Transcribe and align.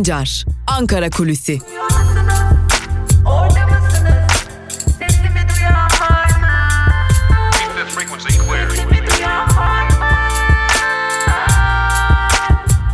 Sancar, 0.00 0.44
Ankara 0.66 1.10
Kulüsi. 1.10 1.58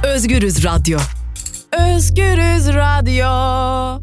Özgürüz 0.05 0.64
Radyo. 0.64 0.98
Özgürüz 1.73 2.69
Radyo. 2.69 4.02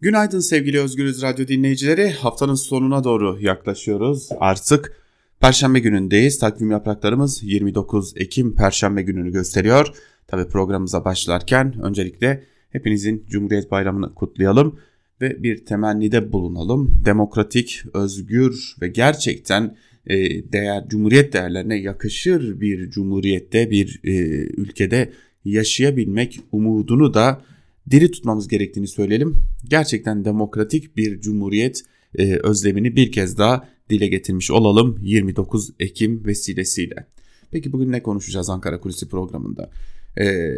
Günaydın 0.00 0.40
sevgili 0.40 0.80
Özgürüz 0.80 1.22
Radyo 1.22 1.48
dinleyicileri. 1.48 2.12
Haftanın 2.12 2.54
sonuna 2.54 3.04
doğru 3.04 3.38
yaklaşıyoruz. 3.40 4.28
Artık 4.40 5.04
Perşembe 5.40 5.78
günündeyiz. 5.78 6.38
Takvim 6.38 6.70
yapraklarımız 6.70 7.42
29 7.42 8.12
Ekim 8.16 8.54
Perşembe 8.54 9.02
gününü 9.02 9.32
gösteriyor. 9.32 9.94
Tabi 10.26 10.48
programımıza 10.48 11.04
başlarken 11.04 11.80
öncelikle 11.82 12.44
hepinizin 12.70 13.24
Cumhuriyet 13.28 13.70
Bayramı'nı 13.70 14.14
kutlayalım 14.14 14.78
ve 15.20 15.42
bir 15.42 15.64
temennide 15.64 16.32
bulunalım. 16.32 17.02
Demokratik, 17.04 17.82
özgür 17.94 18.76
ve 18.80 18.88
gerçekten 18.88 19.76
e, 20.06 20.16
değer 20.52 20.84
cumhuriyet 20.88 21.32
değerlerine 21.32 21.76
yakışır 21.76 22.60
bir 22.60 22.90
cumhuriyette, 22.90 23.70
bir 23.70 24.00
e, 24.04 24.12
ülkede 24.56 25.12
yaşayabilmek 25.44 26.40
umudunu 26.52 27.14
da 27.14 27.42
diri 27.90 28.10
tutmamız 28.10 28.48
gerektiğini 28.48 28.88
söyleyelim. 28.88 29.36
Gerçekten 29.68 30.24
demokratik 30.24 30.96
bir 30.96 31.20
cumhuriyet 31.20 31.82
e, 32.18 32.36
özlemini 32.36 32.96
bir 32.96 33.12
kez 33.12 33.38
daha 33.38 33.68
dile 33.90 34.06
getirmiş 34.06 34.50
olalım 34.50 34.98
29 35.02 35.70
Ekim 35.80 36.24
vesilesiyle. 36.26 37.06
Peki 37.50 37.72
bugün 37.72 37.92
ne 37.92 38.02
konuşacağız 38.02 38.50
Ankara 38.50 38.80
Kulisi 38.80 39.08
programında? 39.08 39.70
Ee, 40.20 40.52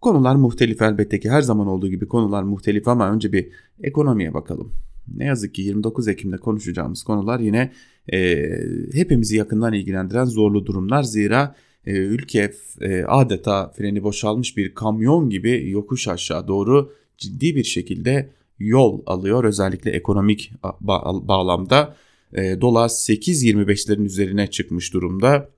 konular 0.00 0.36
muhtelif 0.36 0.82
elbette 0.82 1.20
ki 1.20 1.30
her 1.30 1.42
zaman 1.42 1.66
olduğu 1.66 1.88
gibi 1.88 2.08
konular 2.08 2.42
muhtelif 2.42 2.88
ama 2.88 3.12
önce 3.12 3.32
bir 3.32 3.48
ekonomiye 3.82 4.34
bakalım. 4.34 4.72
Ne 5.16 5.24
yazık 5.24 5.54
ki 5.54 5.62
29 5.62 6.08
Ekim'de 6.08 6.36
konuşacağımız 6.36 7.02
konular 7.02 7.40
yine 7.40 7.72
e, 8.12 8.48
hepimizi 8.92 9.36
yakından 9.36 9.72
ilgilendiren 9.72 10.24
zorlu 10.24 10.66
durumlar. 10.66 11.02
Zira 11.02 11.54
e, 11.86 11.92
ülke 11.92 12.52
e, 12.80 13.04
adeta 13.04 13.72
freni 13.76 14.02
boşalmış 14.02 14.56
bir 14.56 14.74
kamyon 14.74 15.30
gibi 15.30 15.70
yokuş 15.70 16.08
aşağı 16.08 16.48
doğru 16.48 16.92
ciddi 17.18 17.56
bir 17.56 17.64
şekilde 17.64 18.30
yol 18.58 19.02
alıyor. 19.06 19.44
Özellikle 19.44 19.90
ekonomik 19.90 20.52
ba- 20.62 21.28
bağlamda 21.28 21.96
e, 22.32 22.60
dolar 22.60 22.88
8.25'lerin 22.88 24.04
üzerine 24.04 24.46
çıkmış 24.46 24.94
durumda. 24.94 25.50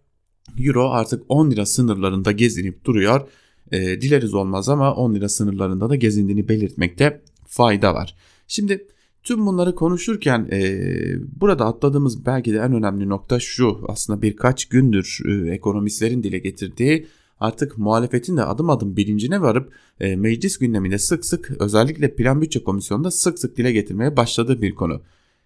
Euro 0.59 0.91
artık 0.91 1.23
10 1.29 1.51
lira 1.51 1.67
sınırlarında 1.67 2.33
gezinip 2.33 2.85
duruyor. 2.85 3.29
E, 3.73 4.01
dileriz 4.01 4.35
olmaz 4.35 4.69
ama 4.69 4.95
10 4.95 5.15
lira 5.15 5.29
sınırlarında 5.29 5.91
da 5.91 5.97
gezindiğini 5.97 6.49
belirtmekte 6.49 7.23
fayda 7.47 7.95
var. 7.95 8.15
Şimdi 8.49 8.87
tüm 9.23 9.47
bunları 9.47 9.75
konuşurken 9.75 10.49
e, 10.53 10.81
burada 11.41 11.67
atladığımız 11.67 12.27
belki 12.27 12.53
de 12.53 12.57
en 12.57 12.73
önemli 12.73 13.09
nokta 13.09 13.41
şu 13.41 13.85
aslında 13.89 14.23
birkaç 14.23 14.65
gündür 14.65 15.19
e, 15.29 15.51
ekonomistlerin 15.51 16.23
dile 16.23 16.39
getirdiği 16.39 17.07
artık 17.41 17.79
muhalefetin 17.79 18.37
de 18.37 18.45
adım 18.45 18.71
adım 18.71 18.97
bilincine 18.97 19.41
varıp 19.41 19.73
e, 20.01 20.17
meclis 20.17 20.59
gündeminde 20.59 20.99
sık 20.99 21.25
sık 21.25 21.51
özellikle 21.61 22.15
plan 22.15 22.43
bütçe 22.43 22.65
komisyonunda 22.65 23.11
sık 23.11 23.39
sık 23.39 23.57
dile 23.57 23.73
getirmeye 23.73 24.17
başladığı 24.17 24.63
bir 24.63 24.75
konu. 24.75 25.03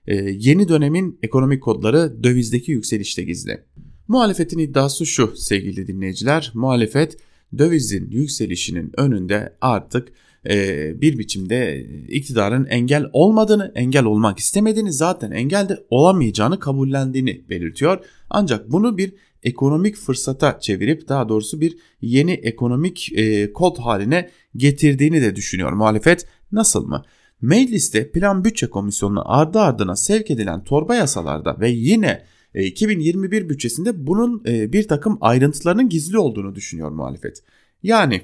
E, 0.07 0.15
yeni 0.17 0.69
dönemin 0.69 1.19
ekonomik 1.23 1.63
kodları 1.63 2.25
dövizdeki 2.25 2.73
yükselişte 2.73 3.23
gizli. 3.23 3.65
Muhalefetin 4.09 4.59
iddiası 4.59 5.07
şu 5.07 5.37
sevgili 5.37 5.87
dinleyiciler. 5.87 6.51
Muhalefet 6.55 7.17
dövizin 7.59 8.11
yükselişinin 8.11 8.93
önünde 8.97 9.57
artık 9.61 10.09
e, 10.49 11.01
bir 11.01 11.19
biçimde 11.19 11.87
iktidarın 12.09 12.67
engel 12.67 13.07
olmadığını, 13.13 13.73
engel 13.75 14.05
olmak 14.05 14.39
istemediğini 14.39 14.93
zaten 14.93 15.31
engelde 15.31 15.85
olamayacağını 15.91 16.59
kabullendiğini 16.59 17.45
belirtiyor. 17.49 18.05
Ancak 18.31 18.73
bunu 18.73 18.99
bir 18.99 19.15
ekonomik 19.43 19.97
fırsata 19.97 20.61
çevirip 20.61 21.09
daha 21.09 21.29
doğrusu 21.29 21.61
bir 21.61 21.77
yeni 22.01 22.33
ekonomik 22.33 23.13
e, 23.15 23.53
kod 23.53 23.79
haline 23.79 24.31
getirdiğini 24.57 25.23
de 25.23 25.37
düşünüyor 25.37 25.73
muhalefet. 25.73 26.27
Nasıl 26.53 26.87
mı? 26.87 27.05
Mecliste 27.43 28.11
Plan 28.11 28.45
Bütçe 28.45 28.67
Komisyonu'na 28.67 29.23
ardı 29.25 29.61
ardına 29.61 29.97
sevk 29.97 30.31
edilen 30.31 30.65
torba 30.65 30.95
yasalarda 30.95 31.61
ve 31.61 31.71
yine 31.71 32.25
2021 32.55 33.43
e, 33.43 33.49
bütçesinde 33.49 34.07
bunun 34.07 34.43
e, 34.47 34.73
bir 34.73 34.89
takım 34.89 35.19
ayrıntılarının 35.21 35.89
gizli 35.89 36.19
olduğunu 36.19 36.55
düşünüyor 36.55 36.91
muhalefet. 36.91 37.43
Yani 37.83 38.23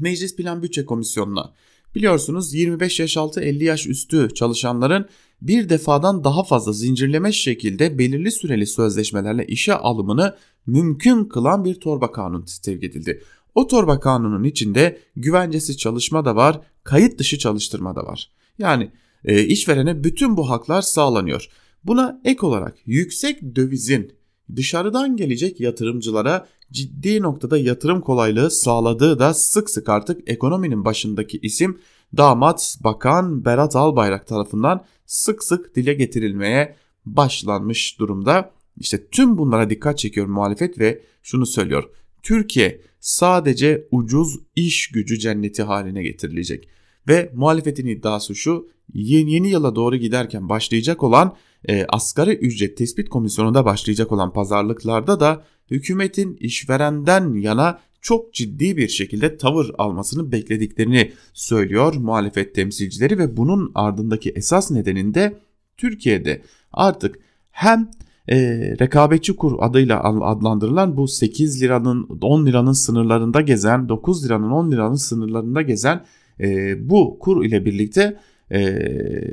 Meclis 0.00 0.36
Plan 0.36 0.62
Bütçe 0.62 0.84
Komisyonu'na 0.84 1.52
biliyorsunuz 1.94 2.54
25 2.54 3.00
yaş 3.00 3.16
altı 3.16 3.40
50 3.40 3.64
yaş 3.64 3.86
üstü 3.86 4.28
çalışanların 4.34 5.06
bir 5.42 5.68
defadan 5.68 6.24
daha 6.24 6.44
fazla 6.44 6.72
zincirleme 6.72 7.32
şekilde 7.32 7.98
belirli 7.98 8.30
süreli 8.30 8.66
sözleşmelerle 8.66 9.46
işe 9.46 9.74
alımını 9.74 10.36
mümkün 10.66 11.24
kılan 11.24 11.64
bir 11.64 11.74
torba 11.74 12.12
kanun 12.12 12.44
sevk 12.44 12.84
edildi. 12.84 13.22
O 13.54 13.66
torba 13.66 14.00
kanunun 14.00 14.44
içinde 14.44 14.98
güvencesi 15.16 15.76
çalışma 15.76 16.24
da 16.24 16.36
var, 16.36 16.60
kayıt 16.84 17.18
dışı 17.18 17.38
çalıştırma 17.38 17.96
da 17.96 18.04
var. 18.04 18.30
Yani 18.58 18.90
e, 19.24 19.44
işverene 19.44 20.04
bütün 20.04 20.36
bu 20.36 20.50
haklar 20.50 20.82
sağlanıyor. 20.82 21.48
Buna 21.86 22.20
ek 22.24 22.46
olarak 22.46 22.76
yüksek 22.86 23.56
dövizin 23.56 24.12
dışarıdan 24.56 25.16
gelecek 25.16 25.60
yatırımcılara 25.60 26.46
ciddi 26.72 27.22
noktada 27.22 27.58
yatırım 27.58 28.00
kolaylığı 28.00 28.50
sağladığı 28.50 29.18
da 29.18 29.34
sık 29.34 29.70
sık 29.70 29.88
artık 29.88 30.30
ekonominin 30.30 30.84
başındaki 30.84 31.38
isim 31.38 31.78
damat 32.16 32.78
bakan 32.80 33.44
Berat 33.44 33.76
Albayrak 33.76 34.26
tarafından 34.26 34.84
sık 35.06 35.44
sık 35.44 35.76
dile 35.76 35.94
getirilmeye 35.94 36.76
başlanmış 37.04 37.98
durumda. 37.98 38.50
İşte 38.80 39.06
tüm 39.08 39.38
bunlara 39.38 39.70
dikkat 39.70 39.98
çekiyor 39.98 40.26
muhalefet 40.26 40.78
ve 40.78 41.02
şunu 41.22 41.46
söylüyor. 41.46 41.84
Türkiye 42.22 42.80
sadece 43.00 43.88
ucuz 43.90 44.38
iş 44.56 44.88
gücü 44.88 45.18
cenneti 45.18 45.62
haline 45.62 46.02
getirilecek. 46.02 46.68
Ve 47.08 47.32
muhalefetin 47.34 47.86
iddiası 47.86 48.34
şu 48.34 48.68
yeni, 48.94 49.32
yeni 49.32 49.50
yıla 49.50 49.74
doğru 49.74 49.96
giderken 49.96 50.48
başlayacak 50.48 51.02
olan 51.02 51.36
e, 51.68 51.86
asgari 51.88 52.34
ücret 52.34 52.76
tespit 52.76 53.08
komisyonunda 53.08 53.64
başlayacak 53.64 54.12
olan 54.12 54.32
pazarlıklarda 54.32 55.20
da 55.20 55.42
hükümetin 55.70 56.36
işverenden 56.40 57.34
yana 57.34 57.78
çok 58.00 58.34
ciddi 58.34 58.76
bir 58.76 58.88
şekilde 58.88 59.36
tavır 59.36 59.70
almasını 59.78 60.32
beklediklerini 60.32 61.12
söylüyor 61.32 61.94
muhalefet 61.94 62.54
temsilcileri 62.54 63.18
ve 63.18 63.36
bunun 63.36 63.72
ardındaki 63.74 64.30
esas 64.30 64.70
nedeninde 64.70 65.38
Türkiye'de. 65.76 66.42
Artık 66.72 67.18
hem 67.50 67.90
e, 68.28 68.36
rekabetçi 68.80 69.36
kur 69.36 69.56
adıyla 69.60 70.04
adlandırılan 70.04 70.96
bu 70.96 71.08
8 71.08 71.62
liranın 71.62 72.08
10 72.20 72.46
liranın 72.46 72.72
sınırlarında 72.72 73.40
gezen 73.40 73.88
9 73.88 74.24
liranın 74.24 74.50
10 74.50 74.72
liranın 74.72 74.94
sınırlarında 74.94 75.62
gezen 75.62 76.04
e, 76.40 76.76
bu 76.90 77.18
kur 77.18 77.44
ile 77.44 77.64
birlikte 77.64 78.20
e, 78.50 78.60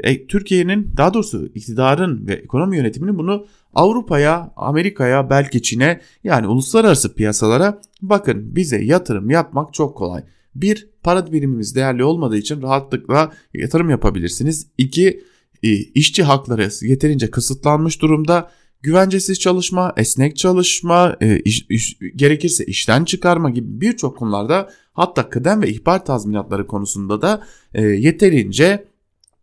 e, 0.04 0.28
Türkiye'nin 0.28 0.92
daha 0.98 1.14
doğrusu 1.14 1.46
iktidarın 1.46 2.28
ve 2.28 2.34
ekonomi 2.34 2.78
yönetiminin 2.78 3.18
bunu 3.18 3.46
Avrupa'ya, 3.74 4.54
Amerika'ya, 4.56 5.30
belki 5.30 5.62
Çin'e 5.62 6.02
yani 6.24 6.48
uluslararası 6.48 7.16
piyasalara 7.16 7.82
bakın 8.02 8.56
bize 8.56 8.84
yatırım 8.84 9.30
yapmak 9.30 9.74
çok 9.74 9.98
kolay. 9.98 10.24
Bir, 10.56 10.90
para 11.04 11.32
birimimiz 11.32 11.76
değerli 11.76 12.04
olmadığı 12.04 12.38
için 12.38 12.62
rahatlıkla 12.62 13.32
yatırım 13.54 13.90
yapabilirsiniz. 13.90 14.68
İki, 14.78 15.24
e, 15.64 15.70
işçi 15.70 16.24
hakları 16.24 16.70
yeterince 16.82 17.32
kısıtlanmış 17.32 18.02
durumda. 18.02 18.52
Güvencesiz 18.82 19.40
çalışma, 19.40 19.94
esnek 19.98 20.38
çalışma, 20.38 21.18
e, 21.22 21.40
iş, 21.40 21.66
iş, 21.70 21.98
gerekirse 22.16 22.66
işten 22.66 23.06
çıkarma 23.06 23.50
gibi 23.50 23.82
birçok 23.82 24.18
konularda 24.18 24.70
hatta 24.94 25.30
kıdem 25.30 25.62
ve 25.62 25.70
ihbar 25.70 26.06
tazminatları 26.06 26.68
konusunda 26.68 27.22
da 27.22 27.44
e, 27.74 27.82
yeterince 27.82 28.93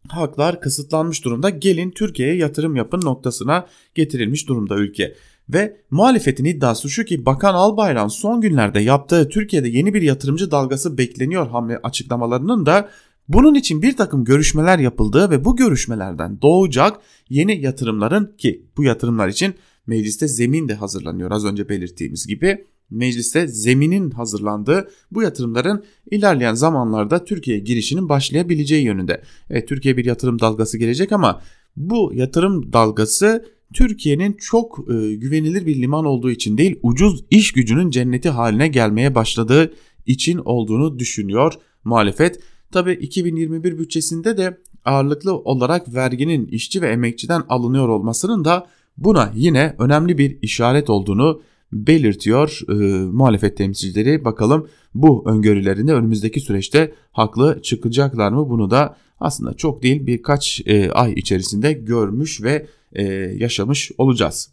haklar 0.08 0.60
kısıtlanmış 0.60 1.24
durumda. 1.24 1.50
Gelin 1.50 1.90
Türkiye'ye 1.90 2.36
yatırım 2.36 2.76
yapın 2.76 3.00
noktasına 3.04 3.66
getirilmiş 3.94 4.48
durumda 4.48 4.76
ülke. 4.76 5.14
Ve 5.48 5.80
muhalefetin 5.90 6.44
iddiası 6.44 6.90
şu 6.90 7.04
ki 7.04 7.26
Bakan 7.26 7.54
Albayrak'ın 7.54 8.08
son 8.08 8.40
günlerde 8.40 8.80
yaptığı 8.80 9.28
Türkiye'de 9.28 9.68
yeni 9.68 9.94
bir 9.94 10.02
yatırımcı 10.02 10.50
dalgası 10.50 10.98
bekleniyor 10.98 11.48
hamle 11.48 11.78
açıklamalarının 11.82 12.66
da 12.66 12.88
bunun 13.28 13.54
için 13.54 13.82
bir 13.82 13.96
takım 13.96 14.24
görüşmeler 14.24 14.78
yapıldığı 14.78 15.30
ve 15.30 15.44
bu 15.44 15.56
görüşmelerden 15.56 16.42
doğacak 16.42 17.00
yeni 17.28 17.60
yatırımların 17.60 18.34
ki 18.38 18.66
bu 18.76 18.84
yatırımlar 18.84 19.28
için 19.28 19.54
mecliste 19.86 20.28
zemin 20.28 20.68
de 20.68 20.74
hazırlanıyor 20.74 21.30
az 21.30 21.44
önce 21.44 21.68
belirttiğimiz 21.68 22.26
gibi 22.26 22.64
mecliste 22.90 23.46
zeminin 23.46 24.10
hazırlandığı 24.10 24.90
bu 25.10 25.22
yatırımların 25.22 25.84
ilerleyen 26.10 26.54
zamanlarda 26.54 27.24
Türkiye'ye 27.24 27.62
girişinin 27.62 28.08
başlayabileceği 28.08 28.84
yönünde. 28.84 29.22
Evet 29.50 29.68
Türkiye 29.68 29.96
bir 29.96 30.04
yatırım 30.04 30.40
dalgası 30.40 30.78
gelecek 30.78 31.12
ama 31.12 31.42
bu 31.76 32.12
yatırım 32.14 32.72
dalgası 32.72 33.44
Türkiye'nin 33.74 34.32
çok 34.32 34.78
e, 34.78 35.14
güvenilir 35.14 35.66
bir 35.66 35.82
liman 35.82 36.04
olduğu 36.04 36.30
için 36.30 36.58
değil 36.58 36.78
ucuz 36.82 37.24
iş 37.30 37.52
gücünün 37.52 37.90
cenneti 37.90 38.28
haline 38.28 38.68
gelmeye 38.68 39.14
başladığı 39.14 39.72
için 40.06 40.38
olduğunu 40.38 40.98
düşünüyor 40.98 41.54
muhalefet. 41.84 42.40
Tabi 42.72 42.92
2021 42.92 43.78
bütçesinde 43.78 44.36
de 44.36 44.58
ağırlıklı 44.84 45.36
olarak 45.36 45.94
verginin 45.94 46.46
işçi 46.46 46.82
ve 46.82 46.88
emekçiden 46.88 47.42
alınıyor 47.48 47.88
olmasının 47.88 48.44
da 48.44 48.66
buna 48.96 49.32
yine 49.34 49.76
önemli 49.78 50.18
bir 50.18 50.38
işaret 50.42 50.90
olduğunu 50.90 51.42
belirtiyor 51.72 52.60
e, 52.68 52.72
muhalefet 53.04 53.56
temsilcileri. 53.56 54.24
Bakalım 54.24 54.68
bu 54.94 55.30
öngörülerinde 55.30 55.92
önümüzdeki 55.94 56.40
süreçte 56.40 56.94
haklı 57.12 57.62
çıkacaklar 57.62 58.32
mı? 58.32 58.50
Bunu 58.50 58.70
da 58.70 58.96
aslında 59.20 59.54
çok 59.54 59.82
değil 59.82 60.06
birkaç 60.06 60.62
e, 60.66 60.90
ay 60.90 61.12
içerisinde 61.12 61.72
görmüş 61.72 62.42
ve 62.42 62.66
e, 62.92 63.04
yaşamış 63.14 63.90
olacağız. 63.98 64.50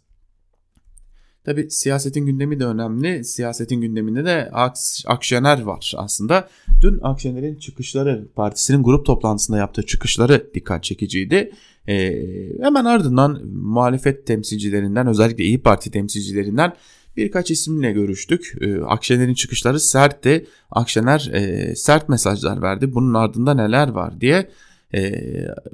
Tabi 1.44 1.70
siyasetin 1.70 2.26
gündemi 2.26 2.60
de 2.60 2.64
önemli. 2.64 3.24
Siyasetin 3.24 3.80
gündeminde 3.80 4.24
de 4.24 4.50
Akşener 5.06 5.62
var 5.62 5.94
aslında. 5.96 6.48
Dün 6.80 6.98
Akşener'in 7.02 7.56
çıkışları, 7.56 8.28
partisinin 8.36 8.82
grup 8.82 9.06
toplantısında 9.06 9.58
yaptığı 9.58 9.86
çıkışları 9.86 10.50
dikkat 10.54 10.84
çekiciydi. 10.84 11.52
Ee, 11.88 12.22
hemen 12.62 12.84
ardından 12.84 13.46
muhalefet 13.46 14.26
temsilcilerinden 14.26 15.06
özellikle 15.06 15.44
İyi 15.44 15.62
Parti 15.62 15.90
temsilcilerinden 15.90 16.72
birkaç 17.18 17.50
isimle 17.50 17.92
görüştük. 17.92 18.54
Ee, 18.60 18.80
Akşener'in 18.80 19.34
çıkışları 19.34 19.80
sertti. 19.80 20.46
Akşener 20.70 21.30
e, 21.32 21.74
sert 21.76 22.08
mesajlar 22.08 22.62
verdi. 22.62 22.94
Bunun 22.94 23.14
ardında 23.14 23.54
neler 23.54 23.88
var 23.88 24.20
diye. 24.20 24.50
Ee, 24.94 25.12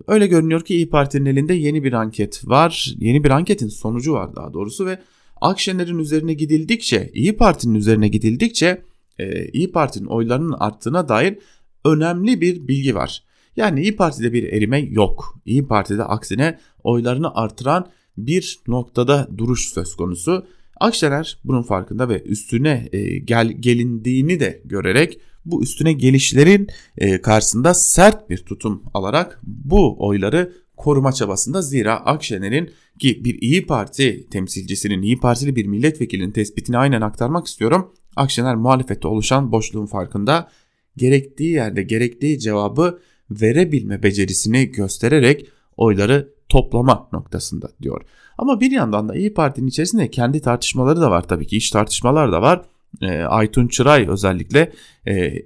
öyle 0.08 0.26
görünüyor 0.26 0.60
ki 0.60 0.74
İyi 0.74 0.90
Parti'nin 0.90 1.26
elinde 1.26 1.54
yeni 1.54 1.84
bir 1.84 1.92
anket 1.92 2.48
var. 2.48 2.94
Yeni 2.98 3.24
bir 3.24 3.30
anketin 3.30 3.68
sonucu 3.68 4.12
var 4.12 4.36
daha 4.36 4.52
doğrusu 4.52 4.86
ve 4.86 4.98
Akşener'in 5.40 5.98
üzerine 5.98 6.34
gidildikçe, 6.34 7.10
İyi 7.14 7.36
Parti'nin 7.36 7.74
üzerine 7.74 8.08
gidildikçe 8.08 8.82
e, 9.18 9.48
İyi 9.48 9.72
Parti'nin 9.72 10.06
oylarının 10.06 10.52
arttığına 10.58 11.08
dair 11.08 11.38
önemli 11.84 12.40
bir 12.40 12.68
bilgi 12.68 12.94
var. 12.94 13.22
Yani 13.56 13.82
İyi 13.82 13.96
Parti'de 13.96 14.32
bir 14.32 14.52
erime 14.52 14.80
yok. 14.80 15.38
İyi 15.46 15.66
Parti'de 15.66 16.04
aksine 16.04 16.58
oylarını 16.84 17.34
artıran 17.34 17.86
bir 18.16 18.58
noktada 18.66 19.28
duruş 19.38 19.72
söz 19.72 19.96
konusu. 19.96 20.46
Akşener 20.80 21.38
bunun 21.44 21.62
farkında 21.62 22.08
ve 22.08 22.22
üstüne 22.22 22.88
e, 22.92 23.18
gel, 23.18 23.52
gelindiğini 23.60 24.40
de 24.40 24.62
görerek 24.64 25.20
bu 25.44 25.62
üstüne 25.62 25.92
gelişlerin 25.92 26.68
e, 26.98 27.20
karşısında 27.20 27.74
sert 27.74 28.30
bir 28.30 28.38
tutum 28.38 28.82
alarak 28.94 29.40
bu 29.42 30.06
oyları 30.06 30.52
koruma 30.76 31.12
çabasında 31.12 31.62
zira 31.62 31.96
Akşener'in 31.96 32.70
ki 32.98 33.24
bir 33.24 33.42
İyi 33.42 33.66
Parti 33.66 34.26
temsilcisinin, 34.30 35.02
İyi 35.02 35.20
Partili 35.20 35.56
bir 35.56 35.66
milletvekilinin 35.66 36.30
tespitini 36.30 36.78
aynen 36.78 37.00
aktarmak 37.00 37.46
istiyorum. 37.46 37.94
Akşener 38.16 38.56
muhalefette 38.56 39.08
oluşan 39.08 39.52
boşluğun 39.52 39.86
farkında 39.86 40.48
gerektiği 40.96 41.52
yerde 41.52 41.82
gerektiği 41.82 42.38
cevabı 42.38 42.98
verebilme 43.30 44.02
becerisini 44.02 44.72
göstererek 44.72 45.48
oyları 45.76 46.33
toplama 46.48 47.08
noktasında 47.12 47.68
diyor. 47.82 48.02
Ama 48.38 48.60
bir 48.60 48.70
yandan 48.70 49.08
da 49.08 49.14
İyi 49.14 49.34
Parti'nin 49.34 49.66
içerisinde 49.66 50.10
kendi 50.10 50.40
tartışmaları 50.40 51.00
da 51.00 51.10
var 51.10 51.28
tabii 51.28 51.46
ki 51.46 51.56
iş 51.56 51.70
tartışmalar 51.70 52.32
da 52.32 52.42
var. 52.42 52.62
E, 53.02 53.22
Aytun 53.22 53.68
Çıray 53.68 54.08
özellikle 54.08 54.72
e, 55.06 55.14
e, 55.14 55.42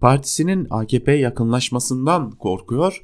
partisinin 0.00 0.66
AKP 0.70 1.12
yakınlaşmasından 1.12 2.30
korkuyor 2.30 3.02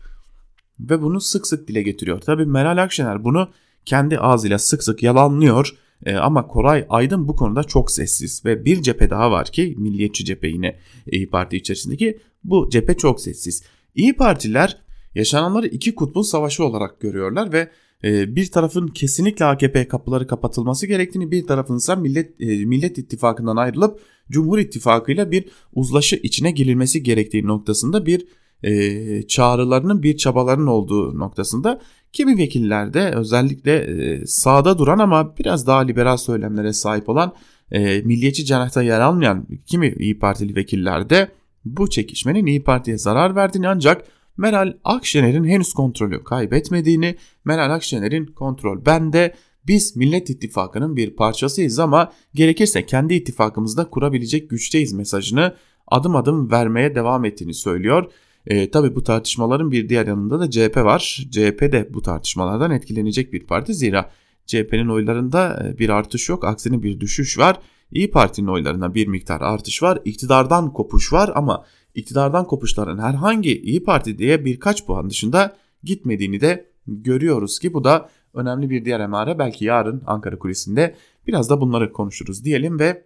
ve 0.81 1.03
bunu 1.03 1.21
sık 1.21 1.47
sık 1.47 1.69
dile 1.69 1.83
getiriyor. 1.83 2.21
Tabii 2.21 2.47
Meral 2.47 2.83
Akşener 2.83 3.25
bunu 3.25 3.49
kendi 3.85 4.19
ağzıyla 4.19 4.59
sık 4.59 4.83
sık 4.83 5.03
yalanlıyor 5.03 5.77
e, 6.07 6.17
ama 6.17 6.47
Koray 6.47 6.87
Aydın 6.89 7.29
bu 7.29 7.37
konuda 7.37 7.65
çok 7.65 7.91
sessiz 7.91 8.45
ve 8.45 8.65
bir 8.65 8.83
cephe 8.83 9.11
daha 9.11 9.31
var 9.31 9.47
ki 9.47 9.75
milliyetçi 9.79 10.25
cephe 10.25 10.49
yine 10.49 10.77
İyi 11.07 11.31
Parti 11.31 11.57
içerisindeki 11.57 12.19
bu 12.45 12.69
cephe 12.71 12.97
çok 12.97 13.21
sessiz. 13.21 13.63
İyi 13.95 14.17
Partiler 14.17 14.77
yaşananları 15.15 15.67
iki 15.67 15.95
kutbun 15.95 16.23
savaşı 16.23 16.65
olarak 16.65 17.01
görüyorlar 17.01 17.53
ve 17.53 17.71
e, 18.05 18.37
bir 18.37 18.51
tarafın 18.51 18.87
kesinlikle 18.89 19.45
AKP 19.45 19.89
kapıları 19.89 20.27
kapatılması 20.27 20.87
gerektiğini 20.87 21.31
bir 21.31 21.47
tarafın 21.47 21.77
ise 21.77 21.95
Millet, 21.95 22.41
e, 22.41 22.65
Millet 22.65 22.99
İttifakı'ndan 22.99 23.57
ayrılıp 23.57 24.01
Cumhur 24.31 24.59
İttifakı'yla 24.59 25.31
bir 25.31 25.45
uzlaşı 25.75 26.17
içine 26.17 26.51
girilmesi 26.51 27.03
gerektiği 27.03 27.47
noktasında 27.47 28.07
bir 28.07 28.27
e, 28.63 29.23
çağrılarının 29.27 30.03
bir 30.03 30.17
çabaların 30.17 30.67
olduğu 30.67 31.19
noktasında 31.19 31.81
kimi 32.13 32.39
vekillerde 32.39 33.13
özellikle 33.15 33.77
e, 33.77 34.27
sağda 34.27 34.79
duran 34.79 34.99
ama 34.99 35.37
biraz 35.39 35.67
daha 35.67 35.81
liberal 35.81 36.17
söylemlere 36.17 36.73
sahip 36.73 37.09
olan 37.09 37.35
e, 37.73 38.03
milliyetçi 38.03 38.45
cenahta 38.45 38.83
yer 38.83 39.01
almayan 39.01 39.47
kimi 39.67 39.95
İyi 39.99 40.19
Partili 40.19 40.57
vekillerde 40.57 41.29
bu 41.65 41.91
çekişmenin 41.91 42.47
İyi 42.47 42.65
Parti'ye 42.65 42.99
zarar 42.99 43.37
verdiğini 43.37 43.69
ancak 43.69 44.05
Meral 44.41 44.73
Akşener'in 44.85 45.45
henüz 45.45 45.73
kontrolü 45.73 46.25
kaybetmediğini, 46.25 47.17
Meral 47.45 47.75
Akşener'in 47.75 48.27
kontrol 48.27 48.87
bende, 48.87 49.35
biz 49.67 49.97
Millet 49.97 50.31
İttifakı'nın 50.31 50.97
bir 50.97 51.17
parçasıyız 51.17 51.79
ama 51.79 52.13
gerekirse 52.35 52.87
kendi 52.87 53.15
ittifakımızda 53.15 53.91
kurabilecek 53.91 54.51
güçteyiz 54.51 54.93
mesajını 54.93 55.55
adım 55.87 56.17
adım 56.17 56.51
vermeye 56.51 56.95
devam 56.95 57.25
ettiğini 57.25 57.55
söylüyor. 57.55 58.13
E, 58.47 58.71
tabii 58.71 58.95
bu 58.95 59.03
tartışmaların 59.03 59.71
bir 59.71 59.89
diğer 59.89 60.07
yanında 60.07 60.41
da 60.41 60.51
CHP 60.51 60.77
var. 60.77 61.27
CHP 61.31 61.61
de 61.61 61.89
bu 61.95 62.03
tartışmalardan 62.03 62.71
etkilenecek 62.71 63.33
bir 63.33 63.47
parti. 63.47 63.75
Zira 63.75 64.11
CHP'nin 64.47 64.89
oylarında 64.89 65.67
e, 65.67 65.79
bir 65.79 65.89
artış 65.89 66.29
yok. 66.29 66.45
Aksine 66.45 66.83
bir 66.83 67.01
düşüş 67.01 67.39
var. 67.39 67.59
İyi 67.93 68.11
Parti'nin 68.11 68.49
oylarında 68.49 68.95
bir 68.95 69.07
miktar 69.07 69.41
artış 69.41 69.83
var. 69.83 69.99
İktidardan 70.05 70.73
kopuş 70.73 71.13
var 71.13 71.33
ama 71.35 71.65
iktidardan 71.95 72.47
kopuşların 72.47 72.99
herhangi 72.99 73.63
İyi 73.63 73.85
Parti 73.85 74.19
diye 74.19 74.45
birkaç 74.45 74.87
puan 74.87 75.11
dışında 75.11 75.57
gitmediğini 75.83 76.41
de 76.41 76.71
görüyoruz 76.87 77.59
ki 77.59 77.75
bu 77.75 77.85
da 77.85 78.09
önemli 78.35 78.71
bir 78.71 78.85
diğer 78.85 79.01
emare. 79.01 79.39
Belki 79.39 79.65
yarın 79.65 80.03
Ankara 80.07 80.39
kulisinde 80.39 80.95
biraz 81.27 81.51
da 81.51 81.61
bunları 81.61 81.93
konuşuruz 81.93 82.45
diyelim 82.45 82.79
ve 82.79 83.05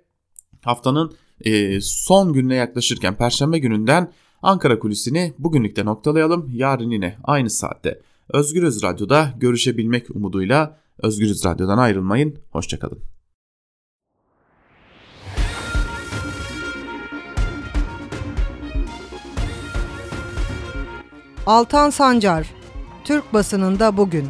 haftanın 0.65 1.13
e, 1.41 1.81
son 1.81 2.33
gününe 2.33 2.55
yaklaşırken 2.55 3.17
Perşembe 3.17 3.59
gününden 3.59 4.13
Ankara 4.43 4.79
kulisini 4.79 5.35
bugünlükte 5.39 5.85
noktalayalım. 5.85 6.51
Yarın 6.53 6.91
yine 6.91 7.17
aynı 7.25 7.51
saatte 7.51 8.01
Özgürüz 8.33 8.83
Radyo'da 8.83 9.35
görüşebilmek 9.37 10.17
umuduyla 10.17 10.79
Özgürüz 10.99 11.45
Radyo'dan 11.45 11.79
ayrılmayın. 11.79 12.39
Hoşçakalın. 12.51 13.14
Altan 21.47 21.91
Sancar, 21.91 22.47
Türk 23.05 23.33
basınında 23.35 23.97
bugün. 23.97 24.29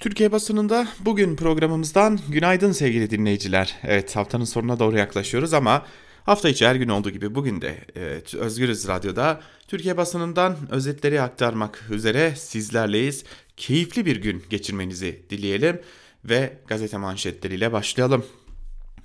Türkiye 0.00 0.32
basınında 0.32 0.88
bugün 1.00 1.36
programımızdan 1.36 2.20
günaydın 2.28 2.72
sevgili 2.72 3.10
dinleyiciler. 3.10 3.76
Evet 3.82 4.16
haftanın 4.16 4.44
sonuna 4.44 4.78
doğru 4.78 4.98
yaklaşıyoruz 4.98 5.52
ama 5.54 5.86
hafta 6.24 6.48
içi 6.48 6.66
her 6.66 6.74
gün 6.74 6.88
olduğu 6.88 7.10
gibi 7.10 7.34
bugün 7.34 7.60
de 7.60 7.78
evet, 7.94 8.34
Özgürüz 8.34 8.88
Radyo'da 8.88 9.40
Türkiye 9.68 9.96
basınından 9.96 10.56
özetleri 10.70 11.20
aktarmak 11.20 11.84
üzere 11.90 12.34
sizlerleyiz. 12.36 13.24
Keyifli 13.56 14.06
bir 14.06 14.16
gün 14.16 14.42
geçirmenizi 14.50 15.22
dileyelim 15.30 15.80
ve 16.24 16.58
gazete 16.66 16.96
manşetleriyle 16.96 17.72
başlayalım. 17.72 18.24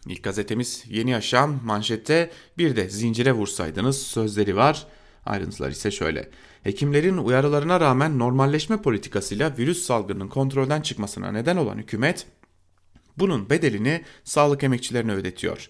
İlk 0.08 0.24
gazetemiz 0.24 0.84
Yeni 0.90 1.12
Yaşam 1.12 1.60
manşette 1.64 2.32
bir 2.58 2.76
de 2.76 2.90
zincire 2.90 3.32
vursaydınız 3.32 4.02
sözleri 4.02 4.56
var. 4.56 4.88
Ayrıntılar 5.26 5.72
ise 5.72 5.92
şöyle. 5.92 6.30
Hekimlerin 6.64 7.18
uyarılarına 7.18 7.80
rağmen 7.80 8.20
normalleşme 8.20 8.82
politikasıyla 8.82 9.58
virüs 9.58 9.84
salgının 9.86 10.28
kontrolden 10.28 10.82
çıkmasına 10.82 11.32
neden 11.32 11.58
olan 11.58 11.78
hükümet 11.78 12.28
bunun 13.18 13.50
bedelini 13.50 14.04
sağlık 14.24 14.64
emekçilerine 14.64 15.12
ödetiyor. 15.12 15.70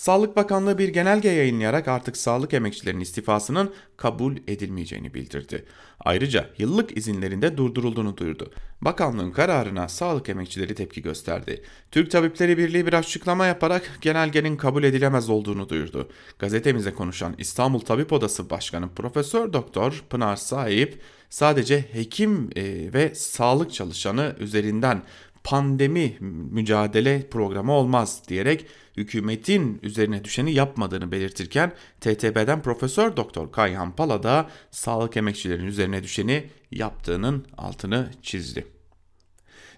Sağlık 0.00 0.36
Bakanlığı 0.36 0.78
bir 0.78 0.88
genelge 0.88 1.28
yayınlayarak 1.28 1.88
artık 1.88 2.16
sağlık 2.16 2.54
emekçilerinin 2.54 3.00
istifasının 3.00 3.74
kabul 3.96 4.36
edilmeyeceğini 4.48 5.14
bildirdi. 5.14 5.64
Ayrıca 6.00 6.50
yıllık 6.58 6.96
izinlerinde 6.96 7.56
durdurulduğunu 7.56 8.16
duyurdu. 8.16 8.52
Bakanlığın 8.80 9.30
kararına 9.30 9.88
sağlık 9.88 10.28
emekçileri 10.28 10.74
tepki 10.74 11.02
gösterdi. 11.02 11.62
Türk 11.90 12.10
Tabipleri 12.10 12.58
Birliği 12.58 12.86
bir 12.86 12.92
açıklama 12.92 13.46
yaparak 13.46 13.98
genelgenin 14.00 14.56
kabul 14.56 14.84
edilemez 14.84 15.30
olduğunu 15.30 15.68
duyurdu. 15.68 16.08
Gazetemize 16.38 16.94
konuşan 16.94 17.34
İstanbul 17.38 17.80
Tabip 17.80 18.12
Odası 18.12 18.50
Başkanı 18.50 18.94
Profesör 18.94 19.52
Doktor 19.52 20.04
Pınar 20.10 20.36
Sahip 20.36 21.00
sadece 21.30 21.84
hekim 21.92 22.50
e, 22.56 22.92
ve 22.92 23.14
sağlık 23.14 23.72
çalışanı 23.72 24.36
üzerinden 24.38 25.02
pandemi 25.44 26.16
mücadele 26.50 27.28
programı 27.30 27.72
olmaz 27.72 28.22
diyerek 28.28 28.66
hükümetin 29.00 29.78
üzerine 29.82 30.24
düşeni 30.24 30.52
yapmadığını 30.52 31.12
belirtirken 31.12 31.72
TTB'den 32.00 32.62
Profesör 32.62 33.16
Doktor 33.16 33.52
Kayhan 33.52 33.96
Pala 33.96 34.22
da 34.22 34.50
sağlık 34.70 35.16
emekçilerinin 35.16 35.66
üzerine 35.66 36.02
düşeni 36.02 36.46
yaptığının 36.70 37.46
altını 37.58 38.10
çizdi. 38.22 38.66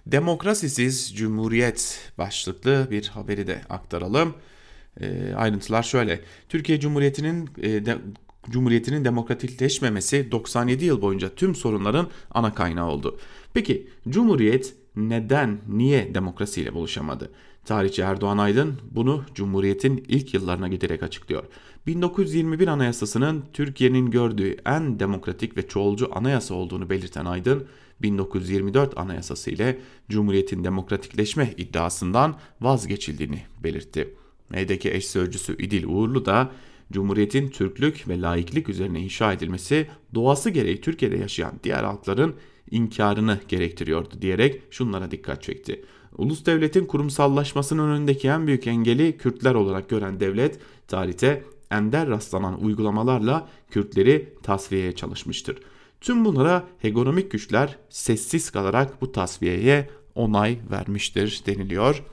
Demokrasisiz 0.05 1.15
Cumhuriyet 1.15 2.11
başlıklı 2.17 2.87
bir 2.91 3.07
haberi 3.07 3.47
de 3.47 3.61
aktaralım. 3.69 4.35
E, 5.01 5.33
ayrıntılar 5.35 5.83
şöyle. 5.83 6.21
Türkiye 6.49 6.79
Cumhuriyeti'nin 6.79 7.49
e, 7.61 7.85
de, 7.85 7.97
Cumhuriyeti'nin 8.49 9.05
demokratikleşmemesi 9.05 10.31
97 10.31 10.85
yıl 10.85 11.01
boyunca 11.01 11.35
tüm 11.35 11.55
sorunların 11.55 12.09
ana 12.31 12.53
kaynağı 12.53 12.89
oldu. 12.89 13.19
Peki 13.53 13.87
Cumhuriyet 14.09 14.73
neden, 14.95 15.57
niye 15.67 16.15
demokrasiyle 16.15 16.73
buluşamadı? 16.73 17.31
Tarihçi 17.65 18.01
Erdoğan 18.01 18.37
Aydın 18.37 18.77
bunu 18.91 19.23
Cumhuriyet'in 19.35 20.05
ilk 20.07 20.33
yıllarına 20.33 20.67
giderek 20.67 21.03
açıklıyor. 21.03 21.43
1921 21.87 22.67
Anayasası'nın 22.67 23.43
Türkiye'nin 23.53 24.11
gördüğü 24.11 24.55
en 24.65 24.99
demokratik 24.99 25.57
ve 25.57 25.67
çoğulcu 25.67 26.09
anayasa 26.17 26.53
olduğunu 26.53 26.89
belirten 26.89 27.25
Aydın, 27.25 27.67
1924 28.01 28.97
Anayasası 28.97 29.51
ile 29.51 29.79
Cumhuriyet'in 30.09 30.63
demokratikleşme 30.63 31.53
iddiasından 31.57 32.35
vazgeçildiğini 32.61 33.41
belirtti. 33.63 34.13
MDK 34.49 34.85
eş 34.85 35.07
sözcüsü 35.07 35.57
İdil 35.57 35.85
Uğurlu 35.85 36.25
da 36.25 36.51
Cumhuriyetin 36.91 37.49
Türklük 37.49 38.07
ve 38.07 38.21
laiklik 38.21 38.69
üzerine 38.69 38.99
inşa 39.01 39.33
edilmesi 39.33 39.87
doğası 40.13 40.49
gereği 40.49 40.81
Türkiye'de 40.81 41.17
yaşayan 41.17 41.53
diğer 41.63 41.83
halkların 41.83 42.35
inkarını 42.71 43.39
gerektiriyordu 43.47 44.21
diyerek 44.21 44.61
şunlara 44.71 45.11
dikkat 45.11 45.43
çekti. 45.43 45.83
Ulus 46.17 46.45
devletin 46.45 46.85
kurumsallaşmasının 46.85 47.89
önündeki 47.89 48.27
en 48.27 48.47
büyük 48.47 48.67
engeli 48.67 49.17
Kürtler 49.17 49.53
olarak 49.53 49.89
gören 49.89 50.19
devlet 50.19 50.59
tarihte 50.87 51.43
ender 51.71 52.09
rastlanan 52.09 52.63
uygulamalarla 52.63 53.47
Kürtleri 53.71 54.33
tasfiyeye 54.43 54.95
çalışmıştır. 54.95 55.57
Tüm 56.01 56.25
bunlara 56.25 56.63
hegemonik 56.79 57.31
güçler 57.31 57.77
sessiz 57.89 58.49
kalarak 58.49 59.01
bu 59.01 59.11
tasfiyeye 59.11 59.89
onay 60.15 60.57
vermiştir 60.71 61.41
deniliyor. 61.45 62.03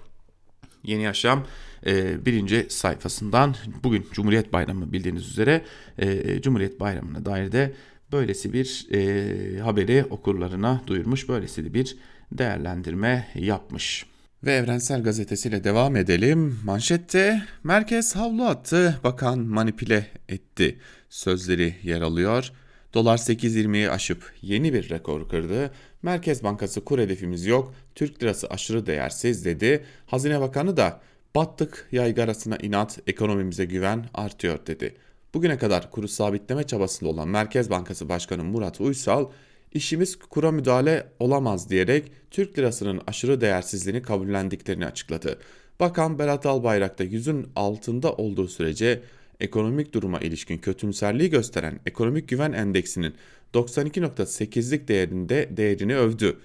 Yeni 0.85 1.03
Yaşam 1.03 1.47
e, 1.87 2.27
birinci 2.27 2.67
sayfasından 2.69 3.55
bugün 3.85 4.07
Cumhuriyet 4.13 4.53
Bayramı 4.53 4.93
bildiğiniz 4.93 5.29
üzere 5.29 5.65
e, 5.99 6.41
Cumhuriyet 6.43 6.81
Bayramı'na 6.81 7.25
dair 7.25 7.53
de 7.53 7.75
böylesi 8.13 8.53
bir 8.53 8.87
e, 8.93 9.61
haberi 9.61 10.05
okurlarına 10.11 10.83
duyurmuş. 10.87 11.29
Böylesi 11.29 11.75
bir 11.75 11.97
değerlendirme 12.33 13.29
yapmış. 13.35 14.07
Ve 14.45 14.53
Evrensel 14.53 15.03
Gazetesi 15.03 15.49
ile 15.49 15.65
devam 15.65 15.97
edelim. 15.97 16.59
Manşette 16.65 17.43
merkez 17.65 18.17
havlu 18.17 18.45
attı, 18.45 19.01
bakan 19.05 19.39
manipüle 19.39 20.07
etti 20.29 20.79
sözleri 21.09 21.75
yer 21.83 22.01
alıyor. 22.01 22.53
Dolar 22.95 23.19
8.20'yi 23.19 23.91
aşıp 23.91 24.33
yeni 24.43 24.73
bir 24.73 24.91
rekor 24.91 25.29
kırdı. 25.29 25.71
Merkez 26.03 26.45
Bankası 26.45 26.85
kur 26.85 26.99
hedefimiz 26.99 27.47
yok, 27.47 27.75
Türk 27.95 28.23
lirası 28.23 28.47
aşırı 28.47 28.87
değersiz 28.87 29.45
dedi. 29.45 29.85
Hazine 30.07 30.41
Bakanı 30.41 30.77
da 30.77 31.01
battık 31.35 31.89
yaygarasına 31.93 32.57
inat, 32.57 32.99
ekonomimize 33.07 33.65
güven 33.65 34.07
artıyor 34.15 34.67
dedi. 34.67 34.95
Bugüne 35.35 35.59
kadar 35.59 35.91
kuru 35.91 36.09
sabitleme 36.09 36.63
çabasında 36.65 37.11
olan 37.11 37.29
Merkez 37.29 37.71
Bankası 37.71 38.09
Başkanı 38.09 38.45
Murat 38.45 38.81
Uysal, 38.81 39.27
işimiz 39.73 40.17
kura 40.17 40.53
müdahale 40.53 41.07
olamaz 41.19 41.71
diyerek 41.71 42.13
Türk 42.31 42.59
lirasının 42.59 43.01
aşırı 43.07 43.41
değersizliğini 43.41 44.03
kabullendiklerini 44.03 44.87
açıkladı. 44.87 45.39
Bakan 45.81 46.19
Berat 46.19 46.47
Albayrak 46.47 46.99
da 46.99 47.05
yüzün 47.05 47.47
altında 47.57 48.13
olduğu 48.13 48.49
sürece 48.49 49.03
ekonomik 49.41 49.95
duruma 49.95 50.21
ilişkin 50.21 50.59
kötümserliği 50.59 51.31
gösteren 51.31 51.81
ekonomik 51.87 52.29
güven 52.29 52.53
endeksinin 52.53 53.15
92.8'lik 53.55 54.89
değerinde 54.89 55.49
değerini 55.57 55.97
övdü. 55.97 56.37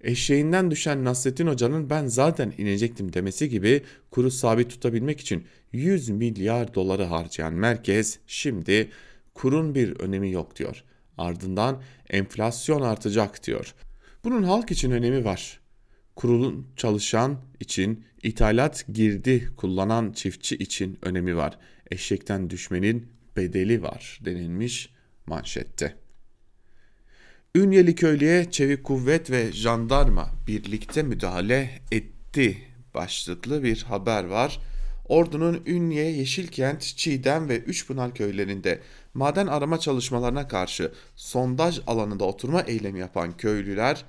Eşeğinden 0.00 0.70
düşen 0.70 1.04
Nasrettin 1.04 1.46
Hoca'nın 1.46 1.90
ben 1.90 2.06
zaten 2.06 2.52
inecektim 2.58 3.12
demesi 3.12 3.48
gibi 3.48 3.82
kuru 4.10 4.30
sabit 4.30 4.70
tutabilmek 4.70 5.20
için 5.20 5.44
100 5.72 6.08
milyar 6.08 6.74
doları 6.74 7.04
harcayan 7.04 7.54
merkez 7.54 8.18
şimdi 8.26 8.88
kurun 9.34 9.74
bir 9.74 10.00
önemi 10.00 10.30
yok 10.30 10.56
diyor. 10.56 10.84
Ardından 11.18 11.82
enflasyon 12.10 12.82
artacak 12.82 13.46
diyor. 13.46 13.74
Bunun 14.24 14.42
halk 14.42 14.70
için 14.70 14.90
önemi 14.90 15.24
var. 15.24 15.60
Kurulun 16.16 16.66
çalışan 16.76 17.40
için, 17.60 18.04
ithalat 18.22 18.84
girdi 18.92 19.48
kullanan 19.56 20.12
çiftçi 20.12 20.56
için 20.56 20.98
önemi 21.02 21.36
var. 21.36 21.58
Eşekten 21.90 22.50
düşmenin 22.50 23.12
bedeli 23.36 23.82
var 23.82 24.18
denilmiş 24.24 24.90
manşette. 25.26 25.94
Ünyeli 27.54 27.94
köylüye 27.94 28.50
çevik 28.50 28.84
kuvvet 28.84 29.30
ve 29.30 29.52
jandarma 29.52 30.30
birlikte 30.46 31.02
müdahale 31.02 31.70
etti 31.92 32.58
başlıklı 32.94 33.62
bir 33.62 33.82
haber 33.82 34.24
var. 34.24 34.60
Ordunun 35.04 35.62
Ünye, 35.66 36.04
Yeşilkent, 36.04 36.82
Çiğdem 36.82 37.48
ve 37.48 37.58
Üçpınar 37.58 38.14
köylerinde 38.14 38.80
maden 39.14 39.46
arama 39.46 39.78
çalışmalarına 39.78 40.48
karşı 40.48 40.92
sondaj 41.16 41.80
alanında 41.86 42.24
oturma 42.24 42.60
eylemi 42.62 42.98
yapan 42.98 43.36
köylüler 43.36 44.04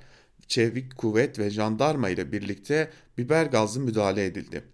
çevik 0.48 0.96
kuvvet 0.96 1.38
ve 1.38 1.50
jandarma 1.50 2.08
ile 2.08 2.32
birlikte 2.32 2.90
biber 3.18 3.46
gazlı 3.46 3.80
müdahale 3.80 4.24
edildi. 4.24 4.64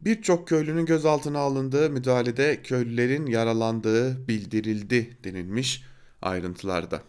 Birçok 0.00 0.48
köylünün 0.48 0.86
gözaltına 0.86 1.38
alındığı 1.38 1.90
müdahalede 1.90 2.62
köylülerin 2.62 3.26
yaralandığı 3.26 4.28
bildirildi 4.28 5.16
denilmiş 5.24 5.82
ayrıntılarda. 6.22 7.02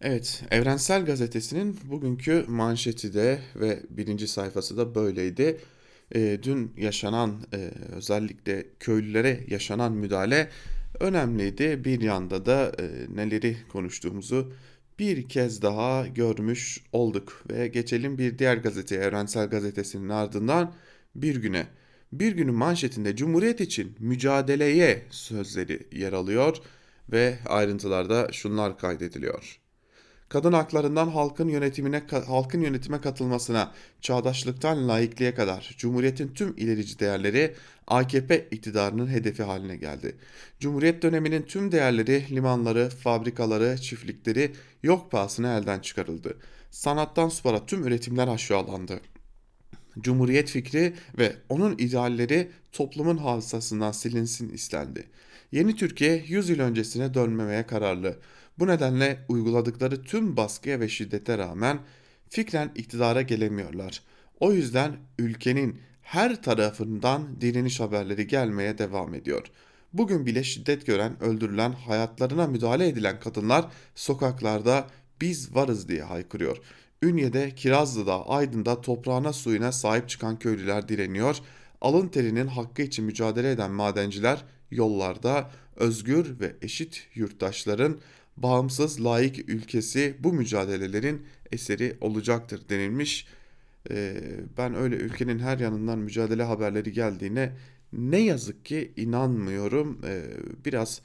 Evet, 0.00 0.42
Evrensel 0.50 1.04
Gazetesi'nin 1.04 1.78
bugünkü 1.84 2.44
manşeti 2.48 3.14
de 3.14 3.40
ve 3.56 3.82
birinci 3.90 4.28
sayfası 4.28 4.76
da 4.76 4.94
böyleydi. 4.94 5.60
E, 6.14 6.38
dün 6.42 6.72
yaşanan 6.76 7.42
e, 7.54 7.70
özellikle 7.92 8.66
köylülere 8.80 9.44
yaşanan 9.48 9.92
müdahale 9.92 10.48
önemliydi. 11.00 11.84
Bir 11.84 12.00
yanda 12.00 12.46
da 12.46 12.72
e, 12.80 13.16
neleri 13.16 13.56
konuştuğumuzu 13.68 14.52
bir 14.98 15.28
kez 15.28 15.62
daha 15.62 16.06
görmüş 16.06 16.80
olduk. 16.92 17.44
Ve 17.50 17.68
geçelim 17.68 18.18
bir 18.18 18.38
diğer 18.38 18.56
gazete 18.56 18.94
Evrensel 18.94 19.50
Gazetesi'nin 19.50 20.08
ardından 20.08 20.74
bir 21.14 21.36
güne. 21.36 21.66
Bir 22.12 22.32
günün 22.32 22.54
manşetinde 22.54 23.16
Cumhuriyet 23.16 23.60
için 23.60 23.96
mücadeleye 23.98 25.02
sözleri 25.10 25.86
yer 25.92 26.12
alıyor 26.12 26.56
ve 27.12 27.38
ayrıntılarda 27.46 28.28
şunlar 28.32 28.78
kaydediliyor 28.78 29.60
kadın 30.28 30.52
haklarından 30.52 31.08
halkın 31.08 31.48
yönetimine 31.48 32.02
halkın 32.26 32.60
yönetime 32.60 33.00
katılmasına, 33.00 33.72
çağdaşlıktan 34.00 34.88
laikliğe 34.88 35.34
kadar 35.34 35.74
Cumhuriyet'in 35.78 36.28
tüm 36.28 36.54
ilerici 36.56 36.98
değerleri 36.98 37.54
AKP 37.86 38.48
iktidarının 38.50 39.06
hedefi 39.06 39.42
haline 39.42 39.76
geldi. 39.76 40.16
Cumhuriyet 40.60 41.02
döneminin 41.02 41.42
tüm 41.42 41.72
değerleri, 41.72 42.24
limanları, 42.30 42.88
fabrikaları, 42.88 43.76
çiftlikleri 43.80 44.52
yok 44.82 45.10
pahasına 45.10 45.58
elden 45.58 45.80
çıkarıldı. 45.80 46.36
Sanattan 46.70 47.28
spora 47.28 47.66
tüm 47.66 47.86
üretimler 47.86 48.28
aşağılandı. 48.28 49.00
Cumhuriyet 50.00 50.50
fikri 50.50 50.94
ve 51.18 51.36
onun 51.48 51.78
idealleri 51.78 52.50
toplumun 52.72 53.16
hafızasından 53.16 53.92
silinsin 53.92 54.48
istendi. 54.48 55.04
Yeni 55.52 55.76
Türkiye 55.76 56.24
100 56.26 56.48
yıl 56.48 56.60
öncesine 56.60 57.14
dönmemeye 57.14 57.66
kararlı. 57.66 58.18
Bu 58.58 58.66
nedenle 58.66 59.24
uyguladıkları 59.28 60.02
tüm 60.02 60.36
baskıya 60.36 60.80
ve 60.80 60.88
şiddete 60.88 61.38
rağmen 61.38 61.78
fikren 62.28 62.70
iktidara 62.74 63.22
gelemiyorlar. 63.22 64.02
O 64.40 64.52
yüzden 64.52 64.96
ülkenin 65.18 65.80
her 66.02 66.42
tarafından 66.42 67.40
direniş 67.40 67.80
haberleri 67.80 68.26
gelmeye 68.26 68.78
devam 68.78 69.14
ediyor. 69.14 69.46
Bugün 69.92 70.26
bile 70.26 70.44
şiddet 70.44 70.86
gören, 70.86 71.22
öldürülen, 71.22 71.72
hayatlarına 71.72 72.46
müdahale 72.46 72.88
edilen 72.88 73.20
kadınlar 73.20 73.66
sokaklarda 73.94 74.86
biz 75.20 75.54
varız 75.54 75.88
diye 75.88 76.02
haykırıyor. 76.02 76.56
Ünye'de, 77.02 77.54
Kirazlı'da, 77.54 78.28
Aydın'da 78.28 78.80
toprağına 78.80 79.32
suyuna 79.32 79.72
sahip 79.72 80.08
çıkan 80.08 80.38
köylüler 80.38 80.88
direniyor. 80.88 81.36
alın 81.80 82.08
terinin 82.08 82.46
hakkı 82.46 82.82
için 82.82 83.04
mücadele 83.04 83.50
eden 83.50 83.70
madenciler 83.70 84.44
yollarda 84.70 85.50
özgür 85.76 86.40
ve 86.40 86.56
eşit 86.62 87.06
yurttaşların 87.14 87.98
bağımsız 88.36 89.04
layık 89.04 89.48
ülkesi 89.48 90.16
bu 90.18 90.32
mücadelelerin 90.32 91.22
eseri 91.52 91.96
olacaktır 92.00 92.68
denilmiş. 92.68 93.26
Ee, 93.90 94.16
ben 94.58 94.74
öyle 94.74 94.96
ülkenin 94.96 95.38
her 95.38 95.58
yanından 95.58 95.98
mücadele 95.98 96.42
haberleri 96.42 96.92
geldiğine 96.92 97.52
ne 97.92 98.18
yazık 98.18 98.64
ki 98.64 98.92
inanmıyorum. 98.96 100.00
Ee, 100.04 100.22
biraz 100.64 101.00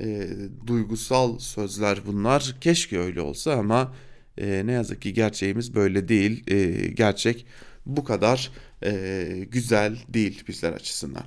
e, 0.00 0.28
duygusal 0.66 1.38
sözler 1.38 2.00
bunlar. 2.06 2.56
Keşke 2.60 2.98
öyle 2.98 3.20
olsa 3.20 3.52
ama 3.52 3.94
e, 4.38 4.62
ne 4.66 4.72
yazık 4.72 5.02
ki 5.02 5.12
gerçeğimiz 5.12 5.74
böyle 5.74 6.08
değil. 6.08 6.50
E, 6.50 6.86
gerçek 6.88 7.46
bu 7.86 8.04
kadar 8.04 8.52
e, 8.84 9.46
güzel 9.50 9.98
değil 10.08 10.44
bizler 10.48 10.72
açısından. 10.72 11.24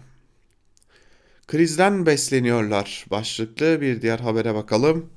Krizden 1.48 2.06
besleniyorlar 2.06 3.06
başlıklı 3.12 3.82
bir 3.82 4.02
diğer 4.02 4.20
habere 4.20 4.56
bakalım. 4.56 5.10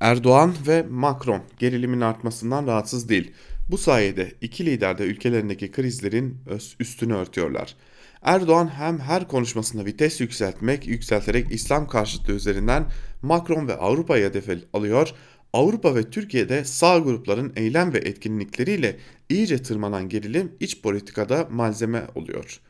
Erdoğan 0.00 0.54
ve 0.66 0.82
Macron 0.82 1.42
gerilimin 1.58 2.00
artmasından 2.00 2.66
rahatsız 2.66 3.08
değil. 3.08 3.32
Bu 3.68 3.78
sayede 3.78 4.32
iki 4.40 4.66
lider 4.66 4.98
de 4.98 5.04
ülkelerindeki 5.04 5.70
krizlerin 5.70 6.38
üstünü 6.80 7.14
örtüyorlar. 7.14 7.76
Erdoğan 8.22 8.68
hem 8.68 8.98
her 8.98 9.28
konuşmasında 9.28 9.84
vites 9.84 10.20
yükseltmek, 10.20 10.86
yükselterek 10.86 11.52
İslam 11.52 11.88
karşıtlığı 11.88 12.32
üzerinden 12.32 12.84
Macron 13.22 13.68
ve 13.68 13.76
Avrupa'yı 13.76 14.24
hedef 14.24 14.48
alıyor. 14.72 15.12
Avrupa 15.52 15.94
ve 15.94 16.10
Türkiye'de 16.10 16.64
sağ 16.64 16.98
grupların 16.98 17.52
eylem 17.56 17.92
ve 17.92 17.98
etkinlikleriyle 17.98 18.96
iyice 19.28 19.62
tırmanan 19.62 20.08
gerilim 20.08 20.52
iç 20.60 20.82
politikada 20.82 21.48
malzeme 21.50 22.02
oluyor. 22.14 22.60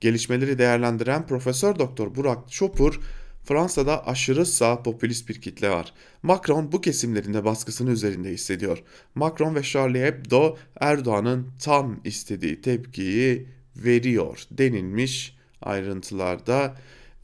Gelişmeleri 0.00 0.58
değerlendiren 0.58 1.26
Profesör 1.26 1.78
Doktor 1.78 2.14
Burak 2.14 2.50
Çopur, 2.50 3.00
Fransa'da 3.44 4.06
aşırı 4.06 4.46
sağ 4.46 4.82
popülist 4.82 5.28
bir 5.28 5.40
kitle 5.40 5.70
var. 5.70 5.92
Macron 6.22 6.72
bu 6.72 6.80
kesimlerinde 6.80 7.44
baskısını 7.44 7.90
üzerinde 7.90 8.30
hissediyor. 8.30 8.82
Macron 9.14 9.54
ve 9.54 9.62
Charlie 9.62 10.02
Hebdo 10.02 10.56
Erdoğan'ın 10.80 11.48
tam 11.62 12.00
istediği 12.04 12.60
tepkiyi 12.60 13.48
veriyor 13.76 14.44
denilmiş 14.50 15.36
ayrıntılarda 15.62 16.76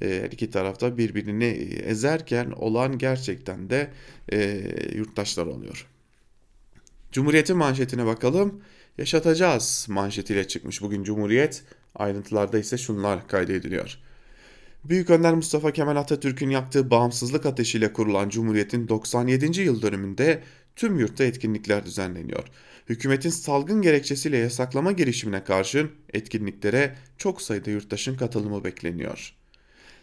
e, 0.02 0.20
her 0.22 0.30
iki 0.30 0.50
tarafta 0.50 0.98
birbirini 0.98 1.44
ezerken 1.84 2.50
olan 2.50 2.98
gerçekten 2.98 3.70
de 3.70 3.90
e, 4.32 4.62
yurttaşlar 4.94 5.46
oluyor. 5.46 5.86
Cumhuriyet'in 7.12 7.56
manşetine 7.56 8.06
bakalım. 8.06 8.60
Yaşatacağız 8.98 9.86
manşetiyle 9.88 10.48
çıkmış 10.48 10.82
bugün 10.82 11.02
Cumhuriyet. 11.02 11.64
Ayrıntılarda 11.96 12.58
ise 12.58 12.78
şunlar 12.78 13.28
kaydediliyor. 13.28 13.98
Büyük 14.84 15.10
Önder 15.10 15.34
Mustafa 15.34 15.70
Kemal 15.72 15.96
Atatürk'ün 15.96 16.50
yaktığı 16.50 16.90
bağımsızlık 16.90 17.46
ateşiyle 17.46 17.92
kurulan 17.92 18.28
Cumhuriyet'in 18.28 18.88
97. 18.88 19.60
yıl 19.60 19.82
dönümünde 19.82 20.42
tüm 20.76 20.98
yurtta 20.98 21.24
etkinlikler 21.24 21.84
düzenleniyor. 21.84 22.44
Hükümetin 22.88 23.30
salgın 23.30 23.82
gerekçesiyle 23.82 24.36
yasaklama 24.36 24.92
girişimine 24.92 25.44
karşın 25.44 25.90
etkinliklere 26.12 26.94
çok 27.18 27.42
sayıda 27.42 27.70
yurttaşın 27.70 28.16
katılımı 28.16 28.64
bekleniyor. 28.64 29.32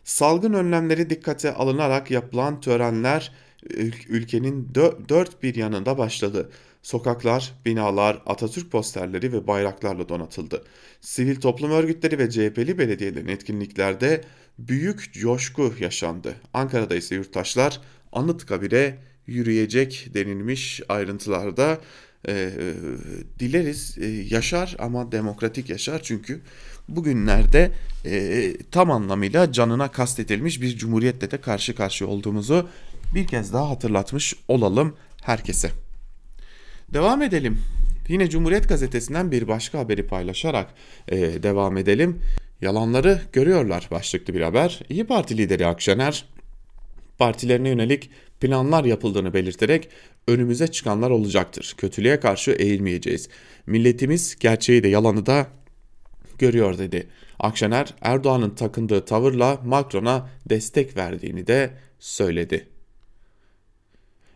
Salgın 0.03 0.53
önlemleri 0.53 1.09
dikkate 1.09 1.53
alınarak 1.53 2.11
yapılan 2.11 2.61
törenler 2.61 3.31
ülkenin 4.09 4.69
dört 5.09 5.43
bir 5.43 5.55
yanında 5.55 5.97
başladı. 5.97 6.51
Sokaklar, 6.81 7.53
binalar, 7.65 8.21
Atatürk 8.25 8.71
posterleri 8.71 9.33
ve 9.33 9.47
bayraklarla 9.47 10.09
donatıldı. 10.09 10.63
Sivil 11.03 11.35
toplum 11.35 11.71
örgütleri 11.71 12.19
ve 12.19 12.29
CHP'li 12.29 12.77
belediyelerin 12.77 13.27
etkinliklerde 13.27 14.21
büyük 14.59 15.13
coşku 15.13 15.73
yaşandı. 15.79 16.35
Ankara'da 16.53 16.95
ise 16.95 17.15
yurttaşlar 17.15 17.81
Anıtkabir'e 18.11 18.97
yürüyecek 19.27 20.07
denilmiş 20.13 20.81
ayrıntılarda 20.89 21.81
e, 22.27 22.49
dileriz 23.39 23.97
e, 23.97 24.05
yaşar 24.05 24.75
ama 24.79 25.11
demokratik 25.11 25.69
yaşar 25.69 26.03
çünkü 26.03 26.41
bugünlerde 26.89 27.71
e, 28.05 28.53
tam 28.71 28.91
anlamıyla 28.91 29.51
canına 29.51 29.91
kastetılmiş 29.91 30.61
bir 30.61 30.77
cumhuriyetle 30.77 31.31
de 31.31 31.41
karşı 31.41 31.75
karşıya 31.75 32.09
olduğumuzu 32.09 32.69
bir 33.15 33.27
kez 33.27 33.53
daha 33.53 33.69
hatırlatmış 33.69 34.35
olalım 34.47 34.95
herkese. 35.23 35.71
Devam 36.93 37.21
edelim. 37.21 37.59
Yine 38.07 38.29
Cumhuriyet 38.29 38.69
Gazetesi'nden 38.69 39.31
bir 39.31 39.47
başka 39.47 39.79
haberi 39.79 40.07
paylaşarak 40.07 40.73
e, 41.07 41.43
devam 41.43 41.77
edelim. 41.77 42.19
Yalanları 42.61 43.21
görüyorlar 43.33 43.87
başlıklı 43.91 44.33
bir 44.33 44.41
haber. 44.41 44.79
İyi 44.89 45.03
Parti 45.03 45.37
lideri 45.37 45.67
Akşener 45.67 46.25
partilerine 47.17 47.69
yönelik 47.69 48.09
planlar 48.39 48.85
yapıldığını 48.85 49.33
belirterek 49.33 49.89
önümüze 50.27 50.67
çıkanlar 50.67 51.09
olacaktır. 51.09 51.73
Kötülüğe 51.77 52.19
karşı 52.19 52.51
eğilmeyeceğiz. 52.51 53.29
Milletimiz 53.67 54.35
gerçeği 54.39 54.83
de 54.83 54.87
yalanı 54.87 55.25
da 55.25 55.47
görüyor 56.37 56.77
dedi. 56.77 57.07
Akşener 57.39 57.93
Erdoğan'ın 58.01 58.49
takındığı 58.49 59.05
tavırla 59.05 59.59
Macron'a 59.65 60.29
destek 60.49 60.97
verdiğini 60.97 61.47
de 61.47 61.73
söyledi. 61.99 62.67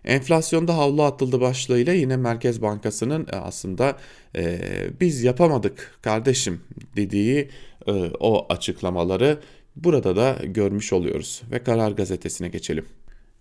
Enflasyonda 0.08 0.78
havlu 0.78 1.04
atıldı 1.04 1.41
başlığıyla 1.41 1.93
yine 1.93 2.17
Merkez 2.17 2.62
Bankası'nın 2.62 3.28
e, 3.32 3.36
aslında 3.36 3.98
e, 4.36 4.60
biz 5.02 5.24
yapamadık 5.24 5.98
kardeşim 6.02 6.62
dediği 6.96 7.50
e, 7.88 7.91
o 8.20 8.46
açıklamaları 8.50 9.39
burada 9.76 10.15
da 10.15 10.38
görmüş 10.43 10.93
oluyoruz. 10.93 11.41
Ve 11.52 11.63
Karar 11.63 11.91
Gazetesi'ne 11.91 12.48
geçelim. 12.48 12.86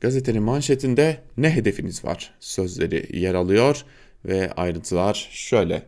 Gazetenin 0.01 0.43
manşetinde 0.43 1.21
ne 1.37 1.51
hedefiniz 1.51 2.05
var 2.05 2.35
sözleri 2.41 3.19
yer 3.19 3.35
alıyor 3.35 3.85
ve 4.25 4.53
ayrıntılar 4.53 5.29
şöyle. 5.33 5.83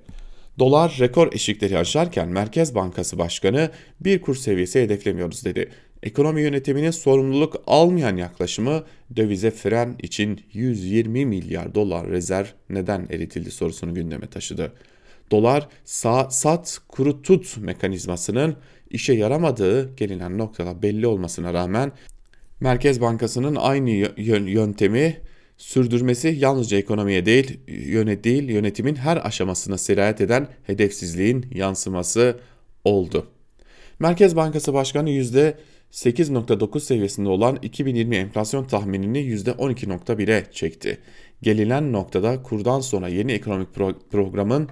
Dolar 0.59 0.97
rekor 1.01 1.33
eşikleri 1.33 1.79
aşarken 1.79 2.29
Merkez 2.29 2.75
Bankası 2.75 3.19
Başkanı 3.19 3.71
bir 4.01 4.21
kur 4.21 4.37
seviyesi 4.37 4.83
hedeflemiyoruz 4.83 5.45
dedi. 5.45 5.71
Ekonomi 6.03 6.43
yönetiminin 6.43 6.91
sorumluluk 6.91 7.63
almayan 7.67 8.17
yaklaşımı 8.17 8.85
dövize 9.17 9.51
fren 9.51 9.97
için 10.03 10.41
120 10.53 11.27
milyar 11.27 11.75
dolar 11.75 12.09
rezerv 12.09 12.47
neden 12.71 13.07
eritildi 13.11 13.51
sorusunu 13.51 13.95
gündeme 13.95 14.27
taşıdı. 14.27 14.73
Dolar 15.31 15.69
sağ, 15.85 16.31
sat 16.31 16.79
kuru 16.89 17.23
tut 17.23 17.57
mekanizmasının 17.57 18.57
işe 18.91 19.13
yaramadığı 19.13 19.97
gelinen 19.97 20.39
noktada 20.39 20.83
belli 20.83 21.07
olmasına 21.07 21.55
rağmen 21.55 21.93
Merkez 22.61 23.01
Bankası'nın 23.01 23.57
aynı 23.57 23.91
yöntemi 24.51 25.21
sürdürmesi 25.57 26.29
yalnızca 26.39 26.79
ekonomiye 26.79 27.27
değil, 27.27 27.61
yönet 27.69 28.25
değil 28.25 28.49
yönetimin 28.49 28.95
her 28.97 29.27
aşamasına 29.27 29.79
sirayet 29.79 30.21
eden 30.21 30.49
hedefsizliğin 30.67 31.47
yansıması 31.55 32.41
oldu. 32.85 33.27
Merkez 33.99 34.37
Bankası 34.37 34.75
Başkanı 34.75 35.11
%8.9 35.92 36.81
seviyesinde 36.81 37.29
olan 37.29 37.59
2020 37.62 38.16
enflasyon 38.16 38.64
tahminini 38.64 39.18
%12.1'e 39.18 40.44
çekti. 40.53 40.98
Gelinen 41.42 41.92
noktada 41.92 42.42
kurdan 42.42 42.81
sonra 42.81 43.09
yeni 43.09 43.33
ekonomik 43.33 43.74
pro 43.74 43.92
programın 44.11 44.68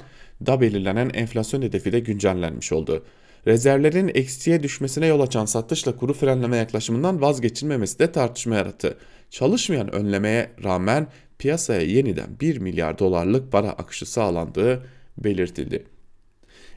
da 0.46 0.60
belirlenen 0.60 1.10
enflasyon 1.14 1.62
hedefi 1.62 1.92
de 1.92 2.00
güncellenmiş 2.00 2.72
oldu. 2.72 3.04
Rezervlerin 3.46 4.10
eksiye 4.14 4.62
düşmesine 4.62 5.06
yol 5.06 5.20
açan 5.20 5.44
satışla 5.44 5.96
kuru 5.96 6.14
frenleme 6.14 6.56
yaklaşımından 6.56 7.20
vazgeçilmemesi 7.20 7.98
de 7.98 8.12
tartışma 8.12 8.54
yarattı. 8.54 8.98
Çalışmayan 9.30 9.94
önlemeye 9.94 10.50
rağmen 10.64 11.06
piyasaya 11.38 11.80
yeniden 11.80 12.40
1 12.40 12.58
milyar 12.58 12.98
dolarlık 12.98 13.52
para 13.52 13.70
akışı 13.70 14.06
sağlandığı 14.06 14.86
belirtildi. 15.18 15.95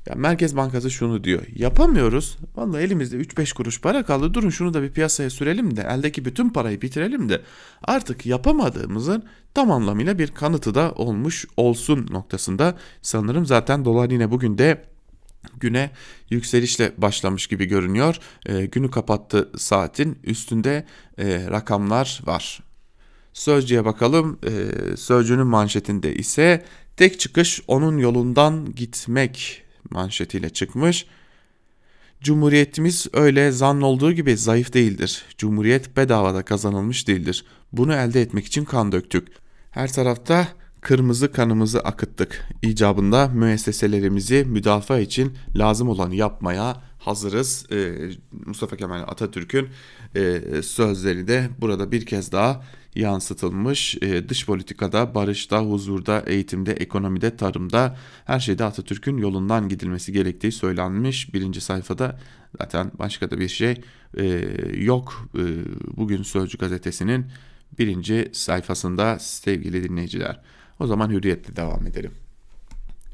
Ya 0.10 0.16
Merkez 0.16 0.56
Bankası 0.56 0.92
şunu 0.92 1.24
diyor. 1.24 1.44
Yapamıyoruz. 1.56 2.38
Vallahi 2.56 2.84
elimizde 2.84 3.18
3-5 3.18 3.54
kuruş 3.54 3.82
para 3.82 4.04
kaldı. 4.06 4.34
Durun 4.34 4.50
şunu 4.50 4.74
da 4.74 4.82
bir 4.82 4.92
piyasaya 4.92 5.30
sürelim 5.30 5.76
de 5.78 5.82
eldeki 5.82 6.26
bütün 6.26 6.50
parayı 6.50 6.82
bitirelim 6.82 7.30
de 7.30 7.42
artık 7.84 8.26
yapamadığımızın 8.26 9.24
tam 9.54 9.72
anlamıyla 9.72 10.20
bir 10.20 10.28
kanıtı 10.28 10.76
da 10.76 10.92
olmuş 10.92 11.46
olsun 11.58 12.08
noktasında. 12.12 12.78
Sanırım 13.02 13.46
zaten 13.46 13.86
dolar 13.86 14.10
yine 14.10 14.32
bugün 14.32 14.58
de 14.58 14.84
güne 15.60 15.92
yükselişle 16.30 16.92
başlamış 16.98 17.48
gibi 17.48 17.66
görünüyor. 17.66 18.20
E, 18.46 18.66
günü 18.66 18.92
kapattı 18.92 19.50
saatin 19.58 20.20
üstünde 20.24 20.86
e, 21.18 21.48
rakamlar 21.50 22.22
var. 22.26 22.64
Sözcüye 23.34 23.86
bakalım. 23.86 24.40
E, 24.44 24.98
sözcünün 24.98 25.48
manşetinde 25.48 26.16
ise 26.16 26.66
tek 26.98 27.20
çıkış 27.20 27.62
onun 27.68 27.98
yolundan 27.98 28.76
gitmek 28.76 29.69
manşetiyle 29.90 30.50
çıkmış. 30.50 31.06
Cumhuriyetimiz 32.22 33.08
öyle 33.14 33.52
zannolduğu 33.52 34.12
gibi 34.12 34.38
zayıf 34.38 34.74
değildir. 34.74 35.26
Cumhuriyet 35.38 35.98
bedavada 35.98 36.44
kazanılmış 36.44 37.08
değildir. 37.08 37.46
Bunu 37.72 37.94
elde 37.94 38.22
etmek 38.22 38.46
için 38.46 38.66
kan 38.66 38.92
döktük. 38.92 39.28
Her 39.72 39.94
tarafta 39.94 40.48
kırmızı 40.82 41.32
kanımızı 41.32 41.80
akıttık. 41.80 42.50
İcabında 42.62 43.28
müesseselerimizi 43.28 44.46
müdafaa 44.46 45.00
için 45.00 45.38
lazım 45.56 45.90
olanı 45.90 46.16
yapmaya 46.16 46.82
hazırız. 47.00 47.66
E, 47.72 48.10
Mustafa 48.46 48.78
Kemal 48.78 49.02
Atatürk'ün 49.02 49.70
e, 50.16 50.42
sözleri 50.62 51.28
de 51.28 51.50
burada 51.62 51.92
bir 51.92 52.06
kez 52.06 52.32
daha 52.32 52.64
yansıtılmış. 52.96 53.98
E, 54.02 54.30
dış 54.30 54.46
politikada, 54.46 55.16
barışta, 55.16 55.62
huzurda, 55.62 56.24
eğitimde, 56.28 56.74
ekonomide, 56.74 57.38
tarımda 57.38 57.98
her 58.26 58.40
şeyde 58.40 58.64
Atatürk'ün 58.64 59.18
yolundan 59.18 59.70
gidilmesi 59.70 60.14
gerektiği 60.14 60.52
söylenmiş. 60.52 61.34
Birinci 61.34 61.62
sayfada 61.62 62.20
zaten 62.60 62.92
başka 63.00 63.32
da 63.32 63.40
bir 63.40 63.48
şey 63.48 63.82
e, 64.18 64.26
yok. 64.78 65.30
E, 65.36 65.44
bugün 65.98 66.24
Sözcü 66.24 66.58
gazetesinin 66.58 67.26
birinci 67.80 68.30
sayfasında 68.34 69.20
sevgili 69.20 69.84
dinleyiciler. 69.84 70.42
O 70.80 70.88
zaman 70.88 71.10
hürriyetle 71.10 71.56
devam 71.56 71.88
edelim. 71.88 72.12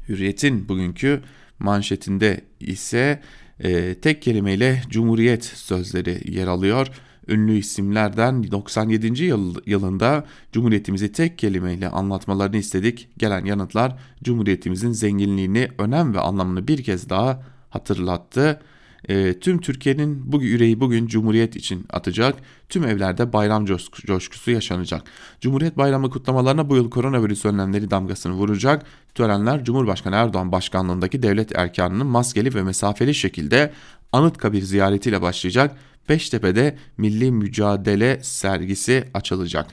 Hürriyet'in 0.08 0.68
bugünkü 0.68 1.22
manşetinde 1.58 2.40
ise 2.60 3.22
e, 3.60 3.94
tek 3.94 4.22
kelimeyle 4.22 4.82
Cumhuriyet 4.90 5.44
sözleri 5.44 6.36
yer 6.36 6.46
alıyor. 6.46 6.86
Ünlü 7.28 7.58
isimlerden 7.58 8.50
97. 8.50 9.24
Yıl, 9.24 9.54
yılında 9.66 10.24
Cumhuriyetimizi 10.52 11.12
tek 11.12 11.38
kelimeyle 11.38 11.88
anlatmalarını 11.88 12.56
istedik. 12.56 13.08
Gelen 13.18 13.44
yanıtlar 13.44 13.98
Cumhuriyetimizin 14.24 14.92
zenginliğini, 14.92 15.68
önem 15.78 16.14
ve 16.14 16.20
anlamını 16.20 16.68
bir 16.68 16.84
kez 16.84 17.10
daha 17.10 17.42
hatırlattı. 17.70 18.60
E, 19.08 19.38
tüm 19.40 19.60
Türkiye'nin 19.60 20.32
bu 20.32 20.42
yüreği 20.42 20.80
bugün 20.80 21.06
Cumhuriyet 21.06 21.56
için 21.56 21.86
atacak. 21.90 22.36
Tüm 22.68 22.84
evlerde 22.84 23.32
bayram 23.32 23.66
coşkusu 24.06 24.50
yaşanacak. 24.50 25.02
Cumhuriyet 25.40 25.78
Bayramı 25.78 26.10
kutlamalarına 26.10 26.70
bu 26.70 26.76
yıl 26.76 26.90
koronavirüs 26.90 27.44
önlemleri 27.44 27.90
damgasını 27.90 28.32
vuracak. 28.32 28.86
Törenler 29.14 29.64
Cumhurbaşkanı 29.64 30.14
Erdoğan 30.14 30.52
başkanlığındaki 30.52 31.22
devlet 31.22 31.58
erkanının 31.58 32.06
maskeli 32.06 32.54
ve 32.54 32.62
mesafeli 32.62 33.14
şekilde 33.14 33.72
Anıtkabir 34.12 34.62
ziyaretiyle 34.62 35.22
başlayacak. 35.22 35.76
Beştepe'de 36.08 36.76
Milli 36.96 37.32
Mücadele 37.32 38.20
sergisi 38.22 39.08
açılacak. 39.14 39.66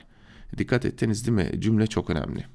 Dikkat 0.58 0.84
ettiniz 0.84 1.26
değil 1.26 1.36
mi? 1.36 1.60
Cümle 1.60 1.86
çok 1.86 2.10
önemli. 2.10 2.53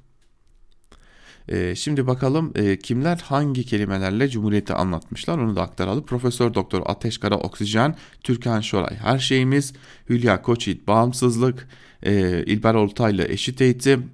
E, 1.50 1.74
şimdi 1.74 2.06
bakalım 2.06 2.52
e, 2.54 2.78
kimler 2.78 3.18
hangi 3.18 3.64
kelimelerle 3.66 4.28
Cumhuriyeti 4.28 4.74
anlatmışlar 4.74 5.38
onu 5.38 5.56
da 5.56 5.62
aktaralım. 5.62 6.06
Profesör 6.06 6.54
Doktor 6.54 6.82
Ateşkara 6.86 7.36
Oksijen, 7.36 7.96
Türkan 8.22 8.60
Şoray 8.60 8.96
Her 8.96 9.18
Şeyimiz, 9.18 9.72
Hülya 10.08 10.42
Koçyiğit 10.42 10.86
Bağımsızlık, 10.86 11.68
e, 12.02 12.44
İlber 12.44 12.74
Oltaylı 12.74 13.24
Eşit 13.28 13.60
Eğitim, 13.60 14.10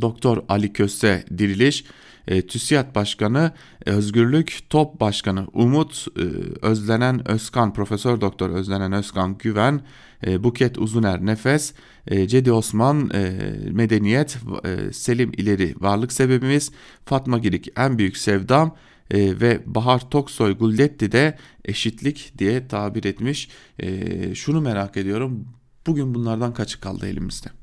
Doktor 0.00 0.42
Ali 0.48 0.72
Köse 0.72 1.24
Diriliş, 1.38 1.84
e, 2.28 2.46
TÜSİAD 2.46 2.94
Başkanı 2.94 3.52
e, 3.86 3.90
Özgürlük 3.90 4.58
Top 4.70 5.00
Başkanı 5.00 5.46
Umut 5.52 6.06
e, 6.16 6.22
Özlenen 6.66 7.28
Özkan 7.28 7.72
Profesör 7.72 8.20
Doktor 8.20 8.50
Özlenen 8.50 8.92
Özkan 8.92 9.38
Güven 9.38 9.80
e, 10.26 10.44
Buket 10.44 10.78
Uzuner 10.78 11.26
Nefes 11.26 11.74
e, 12.06 12.28
Cedi 12.28 12.52
Osman 12.52 13.10
e, 13.14 13.32
Medeniyet 13.70 14.38
e, 14.64 14.92
Selim 14.92 15.32
İleri 15.36 15.74
Varlık 15.80 16.12
Sebebimiz 16.12 16.72
Fatma 17.04 17.38
Girik 17.38 17.68
En 17.76 17.98
Büyük 17.98 18.16
Sevdam 18.16 18.76
e, 19.10 19.40
ve 19.40 19.60
Bahar 19.66 20.10
Toksoy 20.10 20.58
Gulletti 20.58 21.12
de 21.12 21.38
eşitlik 21.64 22.32
diye 22.38 22.68
tabir 22.68 23.04
etmiş. 23.04 23.48
E, 23.78 24.34
şunu 24.34 24.60
merak 24.60 24.96
ediyorum 24.96 25.48
bugün 25.86 26.14
bunlardan 26.14 26.54
kaçı 26.54 26.80
kaldı 26.80 27.06
elimizde? 27.06 27.57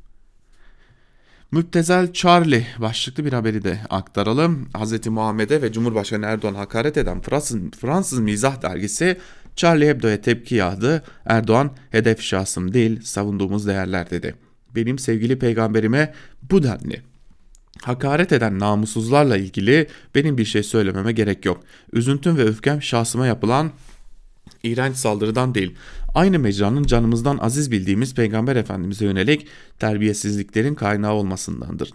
Müptezel 1.55 2.13
Charlie 2.13 2.65
başlıklı 2.79 3.25
bir 3.25 3.33
haberi 3.33 3.63
de 3.63 3.79
aktaralım. 3.89 4.69
Hz. 4.77 5.07
Muhammed'e 5.07 5.61
ve 5.61 5.71
Cumhurbaşkanı 5.71 6.25
Erdoğan 6.25 6.53
hakaret 6.53 6.97
eden 6.97 7.21
Fransız, 7.21 7.59
Fransız 7.81 8.19
mizah 8.19 8.61
dergisi 8.61 9.17
Charlie 9.55 9.87
Hebdo'ya 9.87 10.21
tepki 10.21 10.55
yağdı. 10.55 11.03
Erdoğan 11.25 11.71
hedef 11.91 12.21
şahsım 12.21 12.73
değil 12.73 13.01
savunduğumuz 13.01 13.67
değerler 13.67 14.09
dedi. 14.09 14.35
Benim 14.75 14.99
sevgili 14.99 15.39
peygamberime 15.39 16.13
bu 16.51 16.63
denli 16.63 17.01
Hakaret 17.81 18.31
eden 18.31 18.59
namussuzlarla 18.59 19.37
ilgili 19.37 19.87
benim 20.15 20.37
bir 20.37 20.45
şey 20.45 20.63
söylememe 20.63 21.11
gerek 21.11 21.45
yok. 21.45 21.63
Üzüntüm 21.93 22.37
ve 22.37 22.43
öfkem 22.43 22.81
şahsıma 22.81 23.27
yapılan 23.27 23.71
iğrenç 24.63 24.95
saldırıdan 24.95 25.55
değil, 25.55 25.75
aynı 26.15 26.39
mecranın 26.39 26.83
canımızdan 26.83 27.37
aziz 27.37 27.71
bildiğimiz 27.71 28.15
Peygamber 28.15 28.55
Efendimiz'e 28.55 29.05
yönelik 29.05 29.47
terbiyesizliklerin 29.79 30.75
kaynağı 30.75 31.13
olmasındandır. 31.13 31.89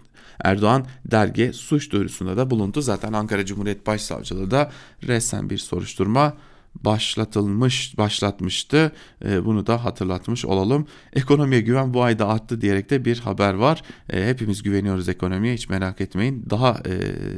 Erdoğan 0.44 0.86
dergi 1.10 1.52
suç 1.52 1.92
duyurusunda 1.92 2.36
da 2.36 2.50
bulundu. 2.50 2.80
Zaten 2.80 3.12
Ankara 3.12 3.46
Cumhuriyet 3.46 3.86
Başsavcılığı 3.86 4.50
da 4.50 4.70
resen 5.06 5.50
bir 5.50 5.58
soruşturma 5.58 6.36
başlatılmış 6.74 7.98
başlatmıştı. 7.98 8.92
E, 9.24 9.44
bunu 9.44 9.66
da 9.66 9.84
hatırlatmış 9.84 10.44
olalım. 10.44 10.86
Ekonomiye 11.12 11.60
güven 11.60 11.94
bu 11.94 12.02
ayda 12.02 12.28
arttı 12.28 12.60
diyerek 12.60 12.90
de 12.90 13.04
bir 13.04 13.18
haber 13.18 13.54
var. 13.54 13.82
E, 14.10 14.26
hepimiz 14.26 14.62
güveniyoruz 14.62 15.08
ekonomiye 15.08 15.54
hiç 15.54 15.68
merak 15.68 16.00
etmeyin. 16.00 16.46
Daha 16.50 16.82
e, 16.86 16.96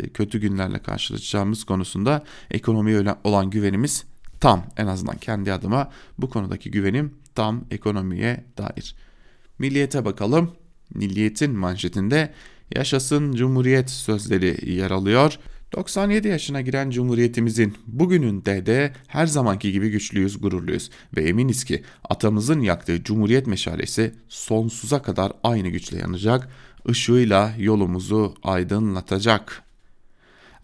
kötü 0.08 0.40
günlerle 0.40 0.78
karşılaşacağımız 0.78 1.64
konusunda 1.64 2.24
ekonomiye 2.50 3.16
olan 3.24 3.50
güvenimiz 3.50 4.04
tam 4.42 4.66
en 4.76 4.86
azından 4.86 5.16
kendi 5.16 5.52
adıma 5.52 5.90
bu 6.18 6.30
konudaki 6.30 6.70
güvenim 6.70 7.14
tam 7.34 7.64
ekonomiye 7.70 8.44
dair. 8.58 8.94
Milliyete 9.58 10.04
bakalım. 10.04 10.50
Milliyetin 10.94 11.58
manşetinde 11.58 12.32
yaşasın 12.74 13.32
cumhuriyet 13.32 13.90
sözleri 13.90 14.70
yer 14.72 14.90
alıyor. 14.90 15.38
97 15.72 16.28
yaşına 16.28 16.60
giren 16.60 16.90
Cumhuriyetimizin 16.90 17.76
bugününde 17.86 18.66
de 18.66 18.92
her 19.06 19.26
zamanki 19.26 19.72
gibi 19.72 19.90
güçlüyüz, 19.90 20.40
gururluyuz 20.40 20.90
ve 21.16 21.22
eminiz 21.22 21.64
ki 21.64 21.82
atamızın 22.08 22.60
yaktığı 22.60 23.04
Cumhuriyet 23.04 23.46
meşalesi 23.46 24.14
sonsuza 24.28 25.02
kadar 25.02 25.32
aynı 25.42 25.68
güçle 25.68 25.98
yanacak, 25.98 26.48
ışığıyla 26.88 27.54
yolumuzu 27.58 28.34
aydınlatacak. 28.42 29.71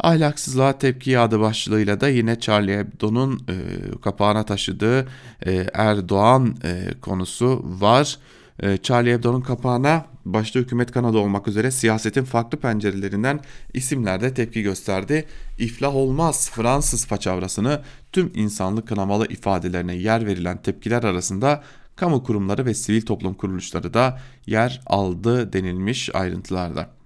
Ahlaksızlığa 0.01 0.79
tepki 0.79 1.11
yağdı 1.11 1.41
başlığıyla 1.41 2.01
da 2.01 2.09
yine 2.09 2.41
Charlie 2.41 2.79
Hebdo'nun 2.79 3.47
e, 3.49 3.55
kapağına 4.03 4.45
taşıdığı 4.45 5.09
e, 5.47 5.67
Erdoğan 5.75 6.57
e, 6.65 7.01
konusu 7.01 7.65
var. 7.81 8.19
E, 8.61 8.77
Charlie 8.77 9.13
Hebdo'nun 9.13 9.41
kapağına 9.41 10.07
başta 10.25 10.61
hükümet 10.61 10.93
kanadı 10.93 11.19
olmak 11.19 11.49
üzere 11.49 11.71
siyasetin 11.71 12.25
farklı 12.25 12.59
pencerelerinden 12.59 13.41
isimler 13.75 14.21
de 14.21 14.35
tepki 14.35 14.63
gösterdi. 14.63 15.25
İflah 15.59 15.95
olmaz 15.97 16.51
Fransız 16.51 17.07
paçavrasını 17.07 17.83
tüm 18.13 18.33
insanlık 18.35 18.89
kınamalı 18.89 19.27
ifadelerine 19.27 19.95
yer 19.95 20.27
verilen 20.27 20.63
tepkiler 20.63 21.03
arasında 21.03 21.63
kamu 21.97 22.25
kurumları 22.25 22.67
ve 22.67 22.75
sivil 22.75 23.03
toplum 23.03 23.35
kuruluşları 23.35 23.95
da 23.95 24.21
yer 24.47 24.81
aldı 24.87 25.53
denilmiş 25.53 26.15
ayrıntılarda. 26.15 26.98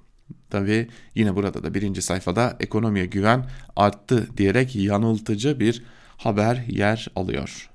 Tabi 0.52 0.88
yine 1.14 1.36
burada 1.36 1.62
da 1.62 1.74
birinci 1.74 2.02
sayfada 2.02 2.56
ekonomiye 2.60 3.06
güven 3.06 3.44
arttı 3.76 4.28
diyerek 4.36 4.76
yanıltıcı 4.76 5.60
bir 5.60 5.82
haber 6.16 6.64
yer 6.68 7.08
alıyor. 7.16 7.70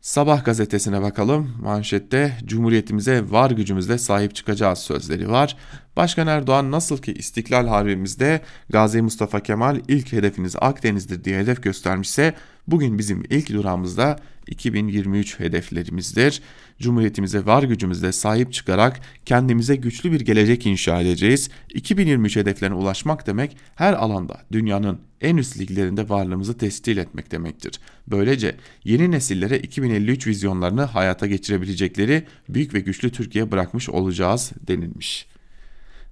Sabah 0.00 0.44
gazetesine 0.44 1.02
bakalım. 1.02 1.56
Manşette 1.62 2.38
Cumhuriyetimize 2.44 3.30
var 3.30 3.50
gücümüzle 3.50 3.98
sahip 3.98 4.34
çıkacağız 4.34 4.78
sözleri 4.78 5.30
var. 5.30 5.56
Başkan 5.96 6.26
Erdoğan 6.26 6.70
nasıl 6.70 6.98
ki 6.98 7.12
İstiklal 7.12 7.66
Harbimizde 7.66 8.40
Gazi 8.70 9.02
Mustafa 9.02 9.40
Kemal 9.40 9.80
ilk 9.88 10.12
hedefiniz 10.12 10.56
Akdeniz'dir 10.60 11.24
diye 11.24 11.38
hedef 11.38 11.62
göstermişse 11.62 12.34
bugün 12.68 12.98
bizim 12.98 13.24
ilk 13.30 13.52
durağımızda 13.52 14.18
2023 14.46 15.40
hedeflerimizdir. 15.40 16.42
Cumhuriyetimize 16.78 17.46
var 17.46 17.62
gücümüzle 17.62 18.12
sahip 18.12 18.52
çıkarak 18.52 19.00
kendimize 19.24 19.76
güçlü 19.76 20.12
bir 20.12 20.20
gelecek 20.20 20.66
inşa 20.66 21.00
edeceğiz. 21.00 21.50
2023 21.74 22.36
hedeflerine 22.36 22.76
ulaşmak 22.76 23.26
demek 23.26 23.56
her 23.74 23.92
alanda 23.92 24.40
dünyanın 24.52 24.98
en 25.20 25.36
üst 25.36 25.58
liglerinde 25.58 26.08
varlığımızı 26.08 26.58
tescil 26.58 26.96
etmek 26.96 27.30
demektir. 27.32 27.80
Böylece 28.06 28.56
yeni 28.84 29.10
nesillere 29.10 29.58
2053 29.58 30.26
vizyonlarını 30.26 30.82
hayata 30.82 31.26
geçirebilecekleri 31.26 32.24
büyük 32.48 32.74
ve 32.74 32.80
güçlü 32.80 33.10
Türkiye 33.10 33.50
bırakmış 33.50 33.88
olacağız 33.88 34.52
denilmiş. 34.68 35.26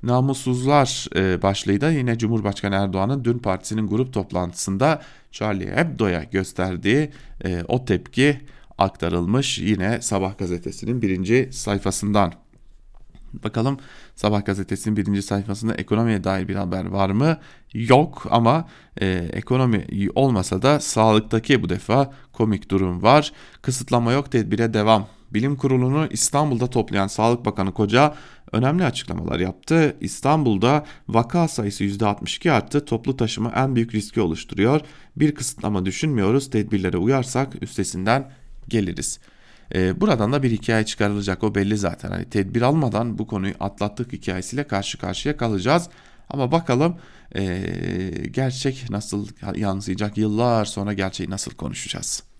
Namussuzlar 0.02 1.08
başlığı 1.42 1.80
da 1.80 1.90
yine 1.90 2.18
Cumhurbaşkanı 2.18 2.74
Erdoğan'ın 2.74 3.24
dün 3.24 3.38
partisinin 3.38 3.86
grup 3.86 4.12
toplantısında 4.12 5.02
Charlie 5.34 5.76
Hebdo'ya 5.76 6.24
gösterdiği 6.24 7.10
e, 7.44 7.62
o 7.68 7.84
tepki 7.84 8.40
aktarılmış 8.78 9.58
yine 9.58 10.02
Sabah 10.02 10.38
gazetesinin 10.38 11.02
birinci 11.02 11.48
sayfasından. 11.52 12.32
Bakalım 13.44 13.78
Sabah 14.14 14.44
gazetesinin 14.44 14.96
birinci 14.96 15.22
sayfasında 15.22 15.74
ekonomiye 15.74 16.24
dair 16.24 16.48
bir 16.48 16.54
haber 16.54 16.84
var 16.84 17.10
mı? 17.10 17.38
Yok 17.72 18.26
ama 18.30 18.68
e, 19.00 19.06
ekonomi 19.32 19.86
olmasa 20.14 20.62
da 20.62 20.80
sağlıktaki 20.80 21.62
bu 21.62 21.68
defa 21.68 22.12
komik 22.32 22.70
durum 22.70 23.02
var. 23.02 23.32
Kısıtlama 23.62 24.12
yok 24.12 24.32
tedbire 24.32 24.74
devam. 24.74 25.06
Bilim 25.30 25.56
kurulunu 25.56 26.06
İstanbul'da 26.10 26.66
toplayan 26.66 27.06
Sağlık 27.06 27.44
Bakanı 27.44 27.72
Koca 27.72 28.14
önemli 28.54 28.84
açıklamalar 28.84 29.40
yaptı. 29.40 29.96
İstanbul'da 30.00 30.84
vaka 31.08 31.48
sayısı 31.48 31.84
%62 31.84 32.50
arttı. 32.50 32.84
Toplu 32.84 33.16
taşıma 33.16 33.52
en 33.56 33.76
büyük 33.76 33.94
riski 33.94 34.20
oluşturuyor. 34.20 34.80
Bir 35.16 35.34
kısıtlama 35.34 35.86
düşünmüyoruz. 35.86 36.50
Tedbirlere 36.50 36.96
uyarsak 36.96 37.62
üstesinden 37.62 38.30
geliriz. 38.68 39.20
Ee, 39.74 40.00
buradan 40.00 40.32
da 40.32 40.42
bir 40.42 40.50
hikaye 40.50 40.84
çıkarılacak 40.84 41.44
o 41.44 41.54
belli 41.54 41.76
zaten. 41.76 42.10
Hani 42.10 42.24
tedbir 42.24 42.62
almadan 42.62 43.18
bu 43.18 43.26
konuyu 43.26 43.54
atlattık 43.60 44.12
hikayesiyle 44.12 44.66
karşı 44.66 44.98
karşıya 44.98 45.36
kalacağız. 45.36 45.88
Ama 46.28 46.52
bakalım 46.52 46.96
e, 47.36 47.60
gerçek 48.30 48.90
nasıl 48.90 49.28
yansıyacak 49.56 50.18
yıllar 50.18 50.64
sonra 50.64 50.92
gerçeği 50.92 51.30
nasıl 51.30 51.50
konuşacağız. 51.50 52.33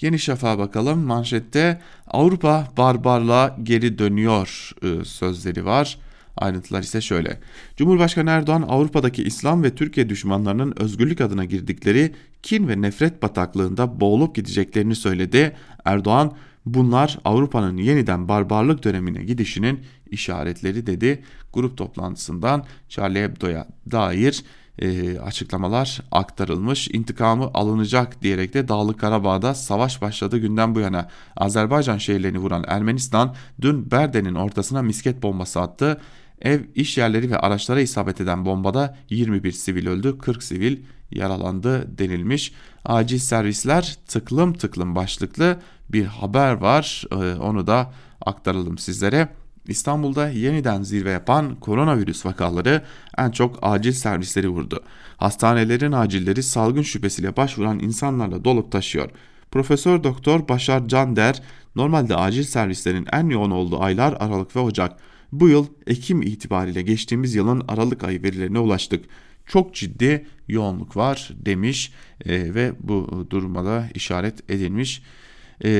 Yeni 0.00 0.18
Şafak'a 0.18 0.58
bakalım 0.58 0.98
manşette 0.98 1.80
Avrupa 2.06 2.68
barbarlığa 2.76 3.56
geri 3.62 3.98
dönüyor 3.98 4.70
e, 4.82 5.04
sözleri 5.04 5.64
var. 5.64 5.98
Ayrıntılar 6.36 6.82
ise 6.82 7.00
şöyle. 7.00 7.40
Cumhurbaşkanı 7.76 8.30
Erdoğan 8.30 8.64
Avrupa'daki 8.68 9.22
İslam 9.22 9.62
ve 9.62 9.74
Türkiye 9.74 10.08
düşmanlarının 10.08 10.74
özgürlük 10.76 11.20
adına 11.20 11.44
girdikleri 11.44 12.12
kin 12.42 12.68
ve 12.68 12.82
nefret 12.82 13.22
bataklığında 13.22 14.00
boğulup 14.00 14.34
gideceklerini 14.34 14.94
söyledi. 14.94 15.56
Erdoğan 15.84 16.32
bunlar 16.66 17.18
Avrupa'nın 17.24 17.76
yeniden 17.76 18.28
barbarlık 18.28 18.84
dönemine 18.84 19.24
gidişinin 19.24 19.80
işaretleri 20.10 20.86
dedi. 20.86 21.22
Grup 21.52 21.76
toplantısından 21.76 22.64
Charlie 22.88 23.22
Hebdo'ya 23.22 23.66
dair 23.90 24.44
e, 24.78 25.18
açıklamalar 25.18 26.00
aktarılmış. 26.12 26.88
İntikamı 26.88 27.50
alınacak 27.54 28.22
diyerek 28.22 28.54
de 28.54 28.68
Dağlık 28.68 29.00
Karabağ'da 29.00 29.54
savaş 29.54 30.02
başladı 30.02 30.38
günden 30.38 30.74
bu 30.74 30.80
yana. 30.80 31.08
Azerbaycan 31.36 31.98
şehirlerini 31.98 32.38
vuran 32.38 32.64
Ermenistan 32.68 33.34
dün 33.60 33.90
Berde'nin 33.90 34.34
ortasına 34.34 34.82
misket 34.82 35.22
bombası 35.22 35.60
attı. 35.60 36.00
Ev, 36.42 36.60
iş 36.74 36.98
yerleri 36.98 37.30
ve 37.30 37.38
araçlara 37.38 37.80
isabet 37.80 38.20
eden 38.20 38.44
bombada 38.44 38.96
21 39.10 39.52
sivil 39.52 39.86
öldü, 39.86 40.18
40 40.18 40.42
sivil 40.42 40.78
yaralandı 41.10 41.98
denilmiş. 41.98 42.52
Acil 42.84 43.18
servisler 43.18 43.96
tıklım 44.06 44.52
tıklım 44.52 44.94
başlıklı 44.94 45.60
bir 45.88 46.04
haber 46.04 46.52
var. 46.52 47.04
Ee, 47.12 47.16
onu 47.34 47.66
da 47.66 47.92
aktaralım 48.20 48.78
sizlere. 48.78 49.28
İstanbul'da 49.68 50.28
yeniden 50.28 50.82
zirve 50.82 51.10
yapan 51.10 51.54
koronavirüs 51.54 52.26
vakaları 52.26 52.82
en 53.18 53.30
çok 53.30 53.58
acil 53.62 53.92
servisleri 53.92 54.48
vurdu. 54.48 54.82
Hastanelerin 55.16 55.92
acilleri 55.92 56.42
salgın 56.42 56.82
şüphesiyle 56.82 57.36
başvuran 57.36 57.78
insanlarla 57.78 58.44
dolup 58.44 58.72
taşıyor. 58.72 59.10
Profesör 59.50 60.04
Doktor 60.04 60.48
Başar 60.48 60.88
Cander 60.88 61.42
normalde 61.76 62.16
acil 62.16 62.42
servislerin 62.42 63.06
en 63.12 63.28
yoğun 63.28 63.50
olduğu 63.50 63.82
aylar 63.82 64.16
Aralık 64.20 64.56
ve 64.56 64.60
Ocak. 64.60 65.00
Bu 65.32 65.48
yıl 65.48 65.66
Ekim 65.86 66.22
itibariyle 66.22 66.82
geçtiğimiz 66.82 67.34
yılın 67.34 67.62
Aralık 67.68 68.04
ayı 68.04 68.22
verilerine 68.22 68.58
ulaştık. 68.58 69.04
Çok 69.46 69.74
ciddi 69.74 70.26
yoğunluk 70.48 70.96
var 70.96 71.30
demiş 71.32 71.92
e, 72.24 72.54
ve 72.54 72.72
bu 72.80 73.26
duruma 73.30 73.64
da 73.64 73.88
işaret 73.94 74.50
edilmiş. 74.50 75.02
E, 75.64 75.70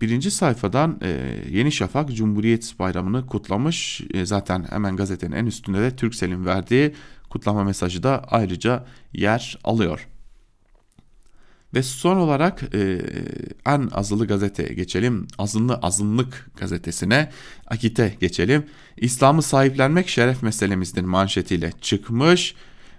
birinci 0.00 0.30
sayfadan 0.30 1.00
e, 1.02 1.36
Yeni 1.50 1.72
Şafak 1.72 2.14
Cumhuriyet 2.14 2.78
Bayramı'nı 2.78 3.26
kutlamış. 3.26 4.00
E, 4.14 4.26
zaten 4.26 4.66
hemen 4.70 4.96
gazetenin 4.96 5.36
en 5.36 5.46
üstünde 5.46 5.80
de 5.80 5.96
Türksel'in 5.96 6.46
verdiği 6.46 6.94
kutlama 7.30 7.64
mesajı 7.64 8.02
da 8.02 8.24
ayrıca 8.30 8.84
yer 9.12 9.58
alıyor. 9.64 10.08
Ve 11.74 11.82
son 11.82 12.16
olarak 12.16 12.74
e, 12.74 13.00
en 13.66 13.88
azılı 13.92 14.26
gazeteye 14.26 14.68
geçelim. 14.68 15.26
Azınlı 15.38 15.74
azınlık 15.74 16.50
gazetesine 16.56 17.30
Akit'e 17.66 18.16
geçelim. 18.20 18.66
İslam'ı 18.96 19.42
sahiplenmek 19.42 20.08
şeref 20.08 20.42
meselemizdir 20.42 21.02
manşetiyle 21.02 21.72
çıkmış 21.80 22.54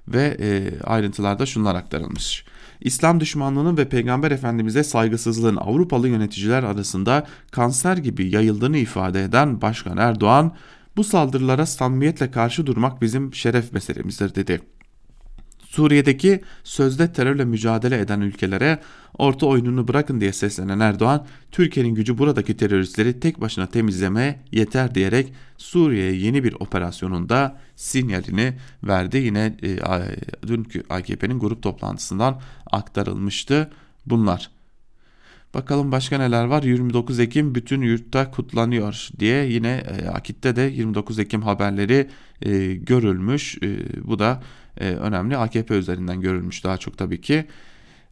ve 0.08 0.38
e, 0.40 0.80
ayrıntılarda 0.84 1.46
şunlar 1.46 1.76
aktarılmış. 1.76 2.46
İslam 2.82 3.20
düşmanlığının 3.20 3.78
ve 3.78 3.90
Peygamber 3.90 4.32
Efendimiz'e 4.32 4.84
saygısızlığın 4.84 5.56
Avrupalı 5.56 6.08
yöneticiler 6.08 6.64
arasında 6.64 7.28
kanser 7.52 7.98
gibi 7.98 8.30
yayıldığını 8.30 8.78
ifade 8.78 9.24
eden 9.24 9.62
Başkan 9.62 9.98
Erdoğan, 9.98 10.56
bu 10.98 11.04
saldırılara 11.04 11.66
samimiyetle 11.66 12.32
karşı 12.32 12.66
durmak 12.66 13.02
bizim 13.02 13.34
şeref 13.34 13.74
meselemizdir 13.74 14.36
dedi. 14.36 14.62
Suriye'deki 15.76 16.42
sözde 16.64 17.14
terörle 17.14 17.46
mücadele 17.46 18.00
eden 18.00 18.22
ülkelere 18.22 18.80
orta 19.18 19.46
oyununu 19.46 19.88
bırakın 19.88 20.22
diye 20.22 20.34
seslenen 20.34 20.80
Erdoğan, 20.80 21.26
Türkiye'nin 21.52 21.96
gücü 21.96 22.18
buradaki 22.18 22.58
teröristleri 22.58 23.20
tek 23.20 23.42
başına 23.42 23.68
temizlemeye 23.68 24.40
yeter 24.52 24.96
diyerek 24.96 25.34
Suriye'ye 25.58 26.16
yeni 26.16 26.44
bir 26.44 26.54
operasyonunda 26.54 27.58
sinyalini 27.76 28.54
verdi. 28.84 29.18
Yine 29.18 29.58
e, 29.64 29.78
dünkü 30.48 30.84
AKP'nin 30.90 31.40
grup 31.40 31.64
toplantısından 31.64 32.42
aktarılmıştı 32.72 33.70
bunlar. 34.06 34.55
Bakalım 35.56 35.92
başka 35.92 36.18
neler 36.18 36.46
var? 36.46 36.64
29 36.64 37.20
Ekim 37.20 37.56
bütün 37.56 37.82
yurtta 37.82 38.32
kutlanıyor 38.32 39.10
diye 39.20 39.46
yine 39.46 39.84
e, 39.88 40.08
Akit'te 40.08 40.56
de 40.56 40.62
29 40.62 41.20
Ekim 41.20 41.42
haberleri 41.42 42.10
e, 42.42 42.74
görülmüş. 42.74 43.58
E, 43.64 43.68
bu 44.08 44.20
da 44.20 44.44
e, 44.80 44.90
önemli. 44.90 45.38
AKP 45.38 45.76
üzerinden 45.76 46.22
görülmüş 46.22 46.64
daha 46.64 46.78
çok 46.78 46.98
tabii 46.98 47.22
ki. 47.22 47.46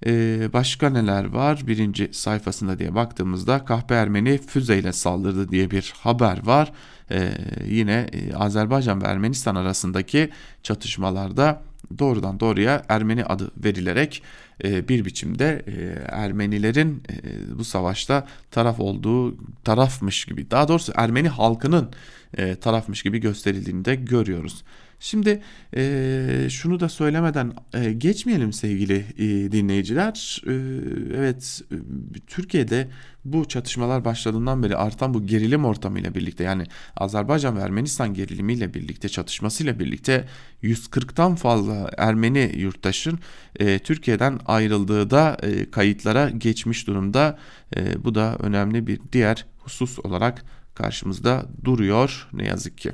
E, 0.06 0.50
başka 0.54 0.90
neler 0.90 1.26
var? 1.26 1.62
Birinci 1.68 2.10
sayfasında 2.12 2.80
diye 2.80 2.96
baktığımızda 2.96 3.66
kahpe 3.66 3.96
Ermeni 3.96 4.38
füzeyle 4.38 4.94
saldırdı 4.94 5.50
diye 5.50 5.72
bir 5.72 5.94
haber 5.98 6.46
var. 6.46 6.72
E, 7.12 7.32
yine 7.68 8.10
e, 8.14 8.36
Azerbaycan 8.36 9.02
ve 9.02 9.06
Ermenistan 9.06 9.56
arasındaki 9.56 10.30
çatışmalarda 10.64 11.62
doğrudan 12.00 12.40
doğruya 12.40 12.84
Ermeni 12.90 13.26
adı 13.26 13.52
verilerek 13.58 14.24
bir 14.64 15.06
biçimde 15.06 15.64
e, 15.68 16.06
Ermenilerin 16.16 17.04
e, 17.10 17.58
bu 17.58 17.64
savaşta 17.64 18.28
taraf 18.52 18.80
olduğu 18.80 19.36
tarafmış 19.64 20.26
gibi 20.26 20.52
daha 20.52 20.68
doğrusu 20.68 20.94
Ermeni 20.96 21.30
halkının 21.30 21.92
e, 22.38 22.56
tarafmış 22.56 23.04
gibi 23.04 23.20
gösterildiğini 23.20 23.86
de 23.86 23.96
görüyoruz. 23.96 24.64
Şimdi 25.04 25.42
e, 25.76 26.48
şunu 26.50 26.80
da 26.80 26.90
söylemeden 26.90 27.54
e, 27.74 27.94
geçmeyelim 27.94 28.54
sevgili 28.54 29.06
e, 29.18 29.52
dinleyiciler. 29.52 30.42
E, 30.48 30.54
evet 31.18 31.62
e, 31.72 31.76
Türkiye'de 32.28 32.90
bu 33.26 33.48
çatışmalar 33.48 34.06
başladığından 34.06 34.64
beri 34.64 34.76
artan 34.76 35.14
bu 35.14 35.26
gerilim 35.26 35.66
ortamıyla 35.66 36.16
birlikte 36.16 36.44
yani 36.44 36.64
Azerbaycan 36.98 37.58
ve 37.58 37.62
Ermenistan 37.62 38.14
gerilimiyle 38.14 38.74
birlikte 38.74 39.10
çatışmasıyla 39.10 39.80
birlikte 39.80 40.28
140'tan 40.64 41.36
fazla 41.36 41.90
Ermeni 41.98 42.52
yurttaşın 42.58 43.20
e, 43.60 43.80
Türkiye'den 43.80 44.40
ayrıldığı 44.46 45.10
da 45.10 45.38
e, 45.42 45.72
kayıtlara 45.72 46.30
geçmiş 46.30 46.88
durumda. 46.88 47.40
E, 47.76 48.04
bu 48.04 48.16
da 48.16 48.36
önemli 48.40 48.88
bir 48.88 49.00
diğer 49.12 49.46
husus 49.60 50.00
olarak 50.00 50.46
karşımızda 50.76 51.46
duruyor 51.64 52.28
ne 52.34 52.46
yazık 52.48 52.78
ki. 52.78 52.92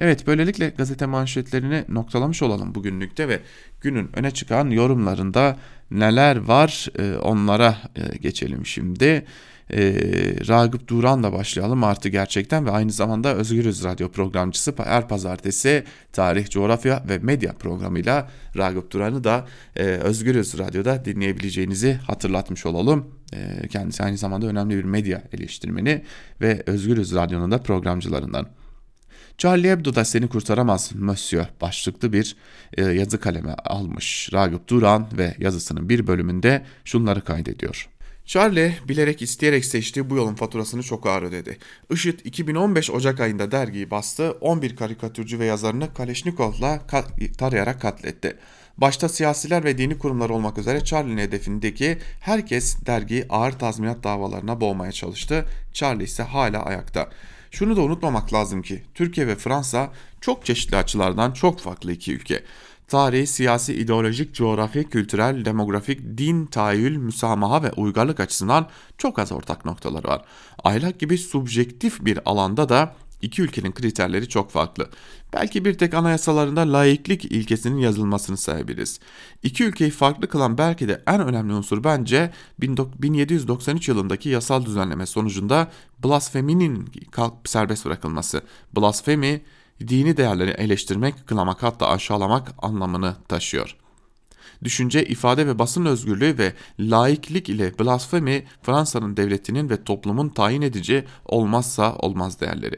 Evet 0.00 0.26
böylelikle 0.26 0.68
gazete 0.68 1.06
manşetlerini 1.06 1.84
noktalamış 1.88 2.42
olalım 2.42 2.74
bugünlükte 2.74 3.28
ve 3.28 3.40
günün 3.80 4.10
öne 4.16 4.30
çıkan 4.30 4.70
yorumlarında 4.70 5.56
neler 5.90 6.36
var 6.36 6.88
e, 6.98 7.16
onlara 7.16 7.76
e, 7.96 8.18
geçelim 8.18 8.66
şimdi. 8.66 9.24
E, 9.72 9.94
Ragıp 10.48 10.88
Duran'la 10.88 11.32
başlayalım 11.32 11.84
artı 11.84 12.08
gerçekten 12.08 12.66
ve 12.66 12.70
aynı 12.70 12.92
zamanda 12.92 13.34
Özgürüz 13.34 13.84
Radyo 13.84 14.08
programcısı 14.08 14.74
her 14.84 15.08
pazartesi 15.08 15.84
tarih, 16.12 16.50
coğrafya 16.50 17.04
ve 17.08 17.18
medya 17.18 17.52
programıyla 17.52 18.30
Ragıp 18.56 18.90
Duran'ı 18.90 19.24
da 19.24 19.46
e, 19.76 19.82
Özgürüz 19.82 20.58
Radyo'da 20.58 21.04
dinleyebileceğinizi 21.04 21.94
hatırlatmış 21.94 22.66
olalım. 22.66 23.06
E, 23.32 23.68
kendisi 23.68 24.02
aynı 24.02 24.16
zamanda 24.16 24.46
önemli 24.46 24.76
bir 24.76 24.84
medya 24.84 25.22
eleştirmeni 25.32 26.04
ve 26.40 26.62
Özgürüz 26.66 27.14
Radyo'nun 27.14 27.50
da 27.50 27.62
programcılarından. 27.62 28.59
Charlie 29.38 29.70
Hebdo 29.70 29.94
da 29.94 30.04
seni 30.04 30.28
kurtaramaz 30.28 30.90
Monsieur 30.94 31.46
başlıklı 31.60 32.12
bir 32.12 32.36
e, 32.76 32.82
yazı 32.84 33.20
kaleme 33.20 33.52
almış 33.52 34.30
Ragıp 34.32 34.68
Duran 34.68 35.08
ve 35.18 35.34
yazısının 35.38 35.88
bir 35.88 36.06
bölümünde 36.06 36.64
şunları 36.84 37.24
kaydediyor. 37.24 37.88
Charlie 38.30 38.74
bilerek 38.88 39.22
isteyerek 39.22 39.64
seçtiği 39.64 40.10
bu 40.10 40.16
yolun 40.16 40.34
faturasını 40.34 40.82
çok 40.82 41.06
ağır 41.06 41.22
ödedi. 41.22 41.58
IŞİD 41.90 42.18
2015 42.24 42.90
Ocak 42.90 43.20
ayında 43.20 43.52
dergiyi 43.52 43.90
bastı, 43.90 44.30
11 44.40 44.76
karikatürcü 44.76 45.38
ve 45.38 45.44
yazarını 45.44 45.94
Kaleşnikov'la 45.94 46.76
ka- 46.76 47.32
tarayarak 47.32 47.80
katletti. 47.80 48.36
Başta 48.78 49.08
siyasiler 49.08 49.64
ve 49.64 49.78
dini 49.78 49.98
kurumlar 49.98 50.30
olmak 50.30 50.58
üzere 50.58 50.84
Charlie'nin 50.84 51.20
hedefindeki 51.20 51.98
herkes 52.20 52.86
dergiyi 52.86 53.26
ağır 53.28 53.52
tazminat 53.52 54.04
davalarına 54.04 54.60
boğmaya 54.60 54.92
çalıştı. 54.92 55.46
Charlie 55.72 56.04
ise 56.04 56.22
hala 56.22 56.62
ayakta. 56.62 57.08
Şunu 57.50 57.76
da 57.76 57.80
unutmamak 57.80 58.32
lazım 58.32 58.62
ki 58.62 58.82
Türkiye 58.94 59.26
ve 59.26 59.36
Fransa 59.36 59.92
çok 60.20 60.46
çeşitli 60.46 60.76
açılardan 60.76 61.32
çok 61.32 61.60
farklı 61.60 61.92
iki 61.92 62.14
ülke. 62.14 62.44
Tarihi, 62.88 63.26
siyasi, 63.26 63.74
ideolojik, 63.74 64.34
coğrafi, 64.34 64.84
kültürel, 64.84 65.44
demografik, 65.44 66.18
din, 66.18 66.46
tahayyül, 66.46 66.96
müsamaha 66.96 67.62
ve 67.62 67.72
uygarlık 67.72 68.20
açısından 68.20 68.68
çok 68.98 69.18
az 69.18 69.32
ortak 69.32 69.64
noktaları 69.64 70.08
var. 70.08 70.24
Ahlak 70.64 71.00
gibi 71.00 71.18
subjektif 71.18 72.04
bir 72.04 72.18
alanda 72.24 72.68
da 72.68 72.94
İki 73.22 73.42
ülkenin 73.42 73.72
kriterleri 73.72 74.28
çok 74.28 74.50
farklı. 74.50 74.88
Belki 75.32 75.64
bir 75.64 75.78
tek 75.78 75.94
anayasalarında 75.94 76.72
laiklik 76.72 77.24
ilkesinin 77.24 77.78
yazılmasını 77.78 78.36
sayabiliriz. 78.36 79.00
İki 79.42 79.64
ülkeyi 79.64 79.90
farklı 79.90 80.28
kılan 80.28 80.58
belki 80.58 80.88
de 80.88 81.02
en 81.06 81.20
önemli 81.20 81.52
unsur 81.52 81.84
bence 81.84 82.30
1793 82.58 83.88
yılındaki 83.88 84.28
yasal 84.28 84.64
düzenleme 84.64 85.06
sonucunda 85.06 85.70
blasfeminin 86.04 86.88
serbest 87.44 87.86
bırakılması. 87.86 88.42
Blasfemi 88.76 89.42
dini 89.88 90.16
değerleri 90.16 90.50
eleştirmek, 90.50 91.26
kınamak 91.26 91.62
hatta 91.62 91.88
aşağılamak 91.88 92.48
anlamını 92.58 93.16
taşıyor. 93.28 93.76
Düşünce, 94.64 95.04
ifade 95.04 95.46
ve 95.46 95.58
basın 95.58 95.84
özgürlüğü 95.84 96.38
ve 96.38 96.52
laiklik 96.80 97.48
ile 97.48 97.78
blasfemi 97.78 98.44
Fransa'nın 98.62 99.16
devletinin 99.16 99.70
ve 99.70 99.84
toplumun 99.84 100.28
tayin 100.28 100.62
edici 100.62 101.04
olmazsa 101.24 101.94
olmaz 101.96 102.40
değerleri. 102.40 102.76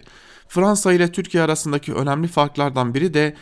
Fransa 0.52 0.92
ile 0.92 1.12
Türkiye 1.12 1.42
arasındaki 1.42 1.94
önemli 1.94 2.28
farklardan 2.28 2.94
biri 2.94 3.14
de 3.14 3.36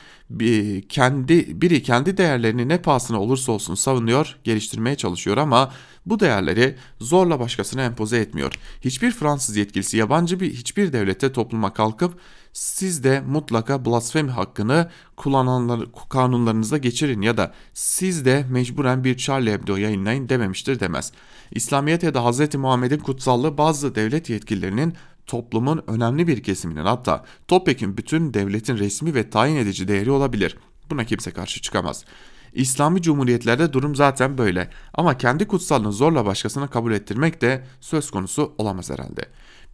kendi 0.88 1.62
biri 1.62 1.82
kendi 1.82 2.16
değerlerini 2.16 2.68
ne 2.68 2.82
pahasına 2.82 3.20
olursa 3.20 3.52
olsun 3.52 3.74
savunuyor, 3.74 4.36
geliştirmeye 4.44 4.96
çalışıyor 4.96 5.36
ama 5.36 5.72
bu 6.06 6.20
değerleri 6.20 6.76
zorla 7.00 7.40
başkasına 7.40 7.84
empoze 7.84 8.18
etmiyor. 8.18 8.52
Hiçbir 8.80 9.10
Fransız 9.10 9.56
yetkilisi 9.56 9.96
yabancı 9.96 10.40
bir 10.40 10.52
hiçbir 10.52 10.92
devlette 10.92 11.32
topluma 11.32 11.72
kalkıp 11.72 12.14
siz 12.52 13.04
de 13.04 13.20
mutlaka 13.20 13.84
blasfemi 13.84 14.30
hakkını 14.30 14.90
kullananlar 15.16 15.80
kanunlarınıza 16.08 16.78
geçirin 16.78 17.22
ya 17.22 17.36
da 17.36 17.54
siz 17.74 18.24
de 18.24 18.46
mecburen 18.50 19.04
bir 19.04 19.16
Charlie 19.16 19.52
Hebdo 19.52 19.76
yayınlayın 19.76 20.28
dememiştir 20.28 20.80
demez. 20.80 21.12
İslamiyet 21.50 22.02
ya 22.02 22.14
da 22.14 22.30
Hz. 22.30 22.54
Muhammed'in 22.54 22.98
kutsallığı 22.98 23.58
bazı 23.58 23.94
devlet 23.94 24.30
yetkililerinin 24.30 24.94
toplumun 25.30 25.82
önemli 25.86 26.26
bir 26.26 26.42
kesiminin 26.42 26.84
hatta 26.84 27.24
topyekun 27.48 27.96
bütün 27.96 28.34
devletin 28.34 28.78
resmi 28.78 29.14
ve 29.14 29.30
tayin 29.30 29.56
edici 29.56 29.88
değeri 29.88 30.10
olabilir. 30.10 30.56
Buna 30.90 31.04
kimse 31.04 31.30
karşı 31.30 31.60
çıkamaz. 31.60 32.04
İslami 32.52 33.02
cumhuriyetlerde 33.02 33.72
durum 33.72 33.96
zaten 33.96 34.38
böyle 34.38 34.70
ama 34.94 35.18
kendi 35.18 35.46
kutsallığını 35.46 35.92
zorla 35.92 36.26
başkasına 36.26 36.66
kabul 36.66 36.92
ettirmek 36.92 37.40
de 37.40 37.64
söz 37.80 38.10
konusu 38.10 38.54
olamaz 38.58 38.90
herhalde. 38.90 39.22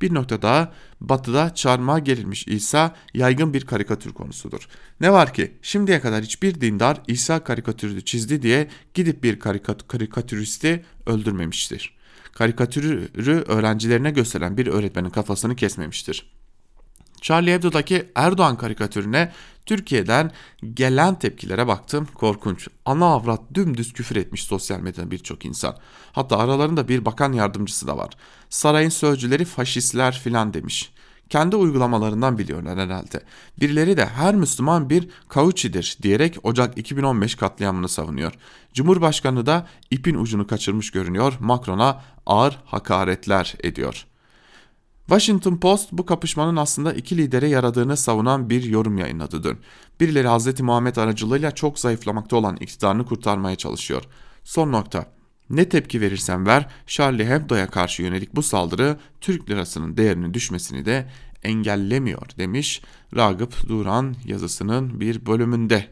Bir 0.02 0.14
nokta 0.14 0.42
daha 0.42 0.72
batıda 1.00 1.54
çarmıha 1.54 1.98
gerilmiş 1.98 2.48
İsa 2.48 2.94
yaygın 3.14 3.54
bir 3.54 3.66
karikatür 3.66 4.12
konusudur. 4.12 4.68
Ne 5.00 5.12
var 5.12 5.34
ki 5.34 5.56
şimdiye 5.62 6.00
kadar 6.00 6.24
hiçbir 6.24 6.60
dindar 6.60 7.00
İsa 7.06 7.44
karikatürü 7.44 8.04
çizdi 8.04 8.42
diye 8.42 8.68
gidip 8.94 9.22
bir 9.22 9.38
karikat 9.38 9.88
karikatüristi 9.88 10.84
öldürmemiştir. 11.06 11.95
Karikatürü 12.36 13.10
öğrencilerine 13.46 14.10
gösteren 14.10 14.56
bir 14.56 14.66
öğretmenin 14.66 15.10
kafasını 15.10 15.56
kesmemiştir. 15.56 16.32
Charlie 17.20 17.54
Hebdo'daki 17.54 18.12
Erdoğan 18.14 18.56
karikatürüne 18.56 19.32
Türkiye'den 19.66 20.32
gelen 20.74 21.18
tepkilere 21.18 21.66
baktım 21.66 22.08
korkunç. 22.14 22.68
Ana 22.84 23.06
avrat 23.06 23.40
dümdüz 23.54 23.92
küfür 23.92 24.16
etmiş 24.16 24.42
sosyal 24.44 24.80
medyada 24.80 25.10
birçok 25.10 25.44
insan. 25.44 25.76
Hatta 26.12 26.38
aralarında 26.38 26.88
bir 26.88 27.04
bakan 27.04 27.32
yardımcısı 27.32 27.86
da 27.86 27.96
var. 27.96 28.10
Sarayın 28.50 28.88
sözcüleri 28.88 29.44
faşistler 29.44 30.20
filan 30.24 30.54
demiş. 30.54 30.92
Kendi 31.30 31.56
uygulamalarından 31.56 32.38
biliyorlar 32.38 32.78
herhalde. 32.78 33.20
Birileri 33.60 33.96
de 33.96 34.06
her 34.06 34.34
Müslüman 34.34 34.90
bir 34.90 35.08
kauçidir 35.28 35.98
diyerek 36.02 36.38
Ocak 36.42 36.78
2015 36.78 37.34
katliamını 37.34 37.88
savunuyor. 37.88 38.32
Cumhurbaşkanı 38.74 39.46
da 39.46 39.66
ipin 39.90 40.14
ucunu 40.14 40.46
kaçırmış 40.46 40.90
görünüyor. 40.90 41.32
Macron'a 41.40 42.02
ağır 42.26 42.58
hakaretler 42.64 43.54
ediyor.'' 43.62 44.16
Washington 45.06 45.56
Post 45.56 45.92
bu 45.92 46.06
kapışmanın 46.06 46.56
aslında 46.56 46.92
iki 46.92 47.16
lidere 47.16 47.48
yaradığını 47.48 47.96
savunan 47.96 48.50
bir 48.50 48.62
yorum 48.62 48.98
yayınladı 48.98 49.44
dün. 49.44 49.58
Birileri 50.00 50.28
Hz. 50.28 50.60
Muhammed 50.60 50.96
aracılığıyla 50.96 51.50
çok 51.50 51.78
zayıflamakta 51.78 52.36
olan 52.36 52.56
iktidarını 52.56 53.06
kurtarmaya 53.06 53.56
çalışıyor. 53.56 54.02
Son 54.44 54.72
nokta. 54.72 55.15
Ne 55.50 55.68
tepki 55.68 56.00
verirsen 56.00 56.46
ver 56.46 56.68
Charlie 56.86 57.26
Hebdo'ya 57.26 57.66
karşı 57.66 58.02
yönelik 58.02 58.36
bu 58.36 58.42
saldırı 58.42 58.96
Türk 59.20 59.50
lirasının 59.50 59.96
değerinin 59.96 60.34
düşmesini 60.34 60.84
de 60.84 61.06
engellemiyor 61.42 62.26
demiş 62.38 62.82
Ragıp 63.16 63.68
Duran 63.68 64.16
yazısının 64.24 65.00
bir 65.00 65.26
bölümünde. 65.26 65.86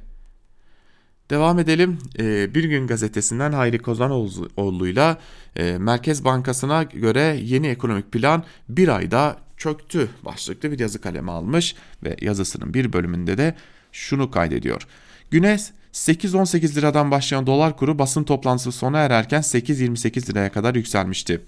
Devam 1.31 1.59
edelim. 1.59 1.99
Ee, 2.19 2.55
bir 2.55 2.65
gün 2.65 2.87
gazetesinden 2.87 3.53
Hayri 3.53 3.79
Kozanoğlu'yla 3.79 5.19
e, 5.57 5.79
Merkez 5.79 6.25
Bankası'na 6.25 6.83
göre 6.83 7.39
yeni 7.43 7.67
ekonomik 7.67 8.13
plan 8.13 8.45
bir 8.69 8.89
ayda 8.89 9.37
çöktü 9.57 10.09
başlıklı 10.25 10.73
bir 10.73 10.79
yazı 10.79 11.01
kalemi 11.01 11.31
almış 11.31 11.75
ve 12.03 12.17
yazısının 12.21 12.75
bir 12.75 12.93
bölümünde 12.93 13.39
de 13.39 13.55
şunu 13.93 14.31
kaydediyor. 14.31 14.87
Güne 15.31 15.59
8-18 15.95 16.77
liradan 16.77 17.11
başlayan 17.11 17.47
dolar 17.47 17.77
kuru 17.77 17.99
basın 17.99 18.25
toplantısı 18.25 18.73
sona 18.73 18.99
ererken 18.99 19.41
8-28 19.41 20.31
liraya 20.31 20.53
kadar 20.53 20.75
yükselmişti 20.75 21.41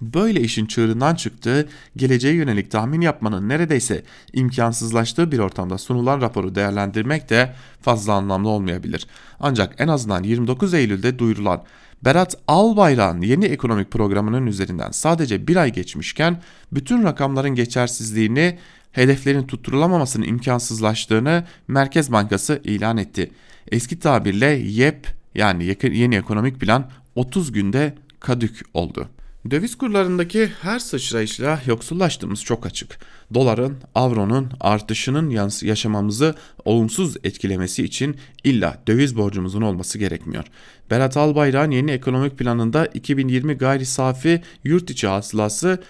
böyle 0.00 0.40
işin 0.40 0.66
çığırından 0.66 1.14
çıktığı, 1.14 1.68
geleceğe 1.96 2.34
yönelik 2.34 2.70
tahmin 2.70 3.00
yapmanın 3.00 3.48
neredeyse 3.48 4.02
imkansızlaştığı 4.32 5.32
bir 5.32 5.38
ortamda 5.38 5.78
sunulan 5.78 6.20
raporu 6.20 6.54
değerlendirmek 6.54 7.30
de 7.30 7.54
fazla 7.82 8.12
anlamlı 8.12 8.48
olmayabilir. 8.48 9.06
Ancak 9.40 9.74
en 9.78 9.88
azından 9.88 10.22
29 10.22 10.74
Eylül'de 10.74 11.18
duyurulan 11.18 11.62
Berat 12.04 12.36
Albayrak'ın 12.48 13.22
yeni 13.22 13.44
ekonomik 13.44 13.90
programının 13.90 14.46
üzerinden 14.46 14.90
sadece 14.90 15.46
bir 15.46 15.56
ay 15.56 15.72
geçmişken 15.72 16.42
bütün 16.72 17.02
rakamların 17.02 17.54
geçersizliğini, 17.54 18.58
hedeflerin 18.92 19.46
tutturulamamasının 19.46 20.26
imkansızlaştığını 20.26 21.44
Merkez 21.68 22.12
Bankası 22.12 22.60
ilan 22.64 22.96
etti. 22.96 23.30
Eski 23.70 23.98
tabirle 23.98 24.46
YEP 24.46 25.06
yani 25.34 25.76
yeni 25.82 26.16
ekonomik 26.16 26.60
plan 26.60 26.90
30 27.14 27.52
günde 27.52 27.94
kadük 28.20 28.60
oldu. 28.74 29.08
Döviz 29.50 29.78
kurlarındaki 29.78 30.50
her 30.62 30.78
sıçrayışla 30.78 31.60
yoksullaştığımız 31.66 32.44
çok 32.44 32.66
açık. 32.66 32.98
Doların, 33.34 33.76
avronun 33.94 34.50
artışının 34.60 35.50
yaşamamızı 35.62 36.34
olumsuz 36.64 37.16
etkilemesi 37.24 37.84
için 37.84 38.16
illa 38.44 38.82
döviz 38.86 39.16
borcumuzun 39.16 39.62
olması 39.62 39.98
gerekmiyor. 39.98 40.44
Berat 40.90 41.16
Albayrak'ın 41.16 41.70
yeni 41.70 41.90
ekonomik 41.90 42.38
planında 42.38 42.86
2020 42.86 43.54
gayri 43.54 43.86
safi 43.86 44.42
yurt 44.64 44.90
içi 44.90 45.06
hasılası 45.06 45.82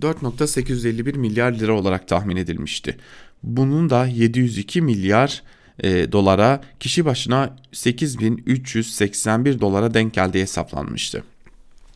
4.851 0.00 1.16
milyar 1.18 1.52
lira 1.52 1.72
olarak 1.72 2.08
tahmin 2.08 2.36
edilmişti. 2.36 2.96
Bunun 3.42 3.90
da 3.90 4.06
702 4.06 4.82
milyar 4.82 5.42
e, 5.82 6.12
dolara 6.12 6.60
kişi 6.80 7.04
başına 7.04 7.56
8381 7.72 9.60
dolara 9.60 9.94
denk 9.94 10.14
geldiği 10.14 10.42
hesaplanmıştı. 10.42 11.24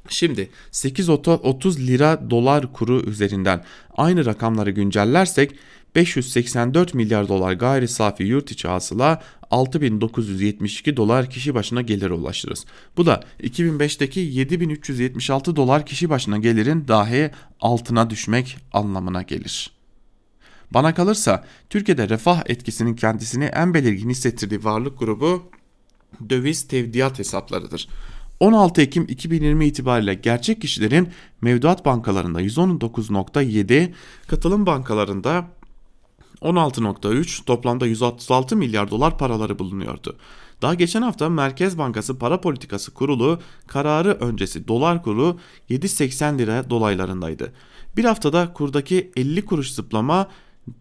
Şimdi 0.09 0.49
8.30 0.73 1.87
lira 1.87 2.31
dolar 2.31 2.73
kuru 2.73 3.01
üzerinden 3.01 3.65
aynı 3.97 4.25
rakamları 4.25 4.71
güncellersek 4.71 5.55
584 5.95 6.95
milyar 6.95 7.29
dolar 7.29 7.53
gayri 7.53 7.89
safi 7.89 8.23
yurt 8.23 8.51
içi 8.51 8.69
hasıla 8.69 9.23
6972 9.51 10.97
dolar 10.97 11.31
kişi 11.31 11.55
başına 11.55 11.83
gelire 11.83 12.13
ulaşırız. 12.13 12.65
Bu 12.97 13.07
da 13.07 13.23
2005'teki 13.43 14.21
7376 14.21 15.57
dolar 15.57 15.87
kişi 15.87 16.11
başına 16.11 16.39
gelirin 16.39 16.89
dahi 16.89 17.31
altına 17.61 18.11
düşmek 18.11 18.57
anlamına 18.73 19.23
gelir. 19.23 19.71
Bana 20.71 20.95
kalırsa 20.95 21.45
Türkiye'de 21.71 22.09
refah 22.09 22.43
etkisinin 22.47 22.97
kendisini 22.97 23.45
en 23.45 23.75
belirgin 23.75 24.11
hissettirdiği 24.11 24.65
varlık 24.65 24.99
grubu 24.99 25.51
döviz 26.31 26.69
tevdiat 26.69 27.19
hesaplarıdır. 27.19 27.89
16 28.41 28.83
Ekim 28.83 29.05
2020 29.09 29.67
itibariyle 29.67 30.15
gerçek 30.15 30.61
kişilerin 30.61 31.09
mevduat 31.41 31.85
bankalarında 31.85 32.43
119.7, 32.43 33.93
katılım 34.27 34.67
bankalarında 34.67 35.49
16.3 36.43 37.45
toplamda 37.45 37.87
136 37.87 38.57
milyar 38.57 38.91
dolar 38.91 39.19
paraları 39.19 39.59
bulunuyordu. 39.59 40.17
Daha 40.63 40.75
geçen 40.75 41.03
hafta 41.03 41.29
Merkez 41.29 41.79
Bankası 41.79 42.19
Para 42.19 42.41
Politikası 42.41 42.95
Kurulu 42.95 43.41
kararı 43.67 44.13
öncesi 44.13 44.69
dolar 44.69 45.03
kuru 45.03 45.39
7.80 45.71 46.39
lira 46.39 46.71
dolaylarındaydı. 46.71 47.53
Bir 47.97 48.05
haftada 48.05 48.53
kurdaki 48.53 49.13
50 49.17 49.45
kuruş 49.45 49.73
zıplama 49.73 50.29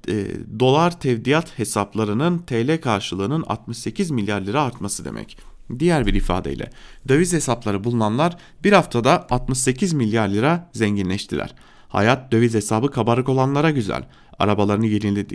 e, 0.07 0.27
dolar 0.59 0.99
tevdiat 0.99 1.59
hesaplarının 1.59 2.39
TL 2.39 2.81
karşılığının 2.81 3.43
68 3.47 4.11
milyar 4.11 4.41
lira 4.41 4.61
artması 4.61 5.05
demek. 5.05 5.37
Diğer 5.79 6.05
bir 6.05 6.13
ifadeyle 6.13 6.71
döviz 7.07 7.33
hesapları 7.33 7.83
bulunanlar 7.83 8.37
bir 8.63 8.71
haftada 8.71 9.27
68 9.29 9.93
milyar 9.93 10.27
lira 10.27 10.69
zenginleştiler. 10.73 11.55
Hayat 11.91 12.31
döviz 12.31 12.53
hesabı 12.53 12.91
kabarık 12.91 13.29
olanlara 13.29 13.71
güzel. 13.71 14.03
Arabalarını 14.39 14.87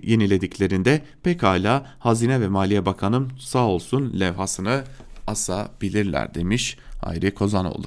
yenilediklerinde 0.03 1.03
pekala 1.23 1.87
Hazine 1.99 2.41
ve 2.41 2.49
Maliye 2.49 2.87
Bakanım 2.87 3.29
sağ 3.39 3.67
olsun 3.67 4.21
levhasını 4.21 4.85
asabilirler 5.27 6.35
demiş 6.35 6.79
Hayri 7.05 7.35
Kozanoğlu. 7.35 7.87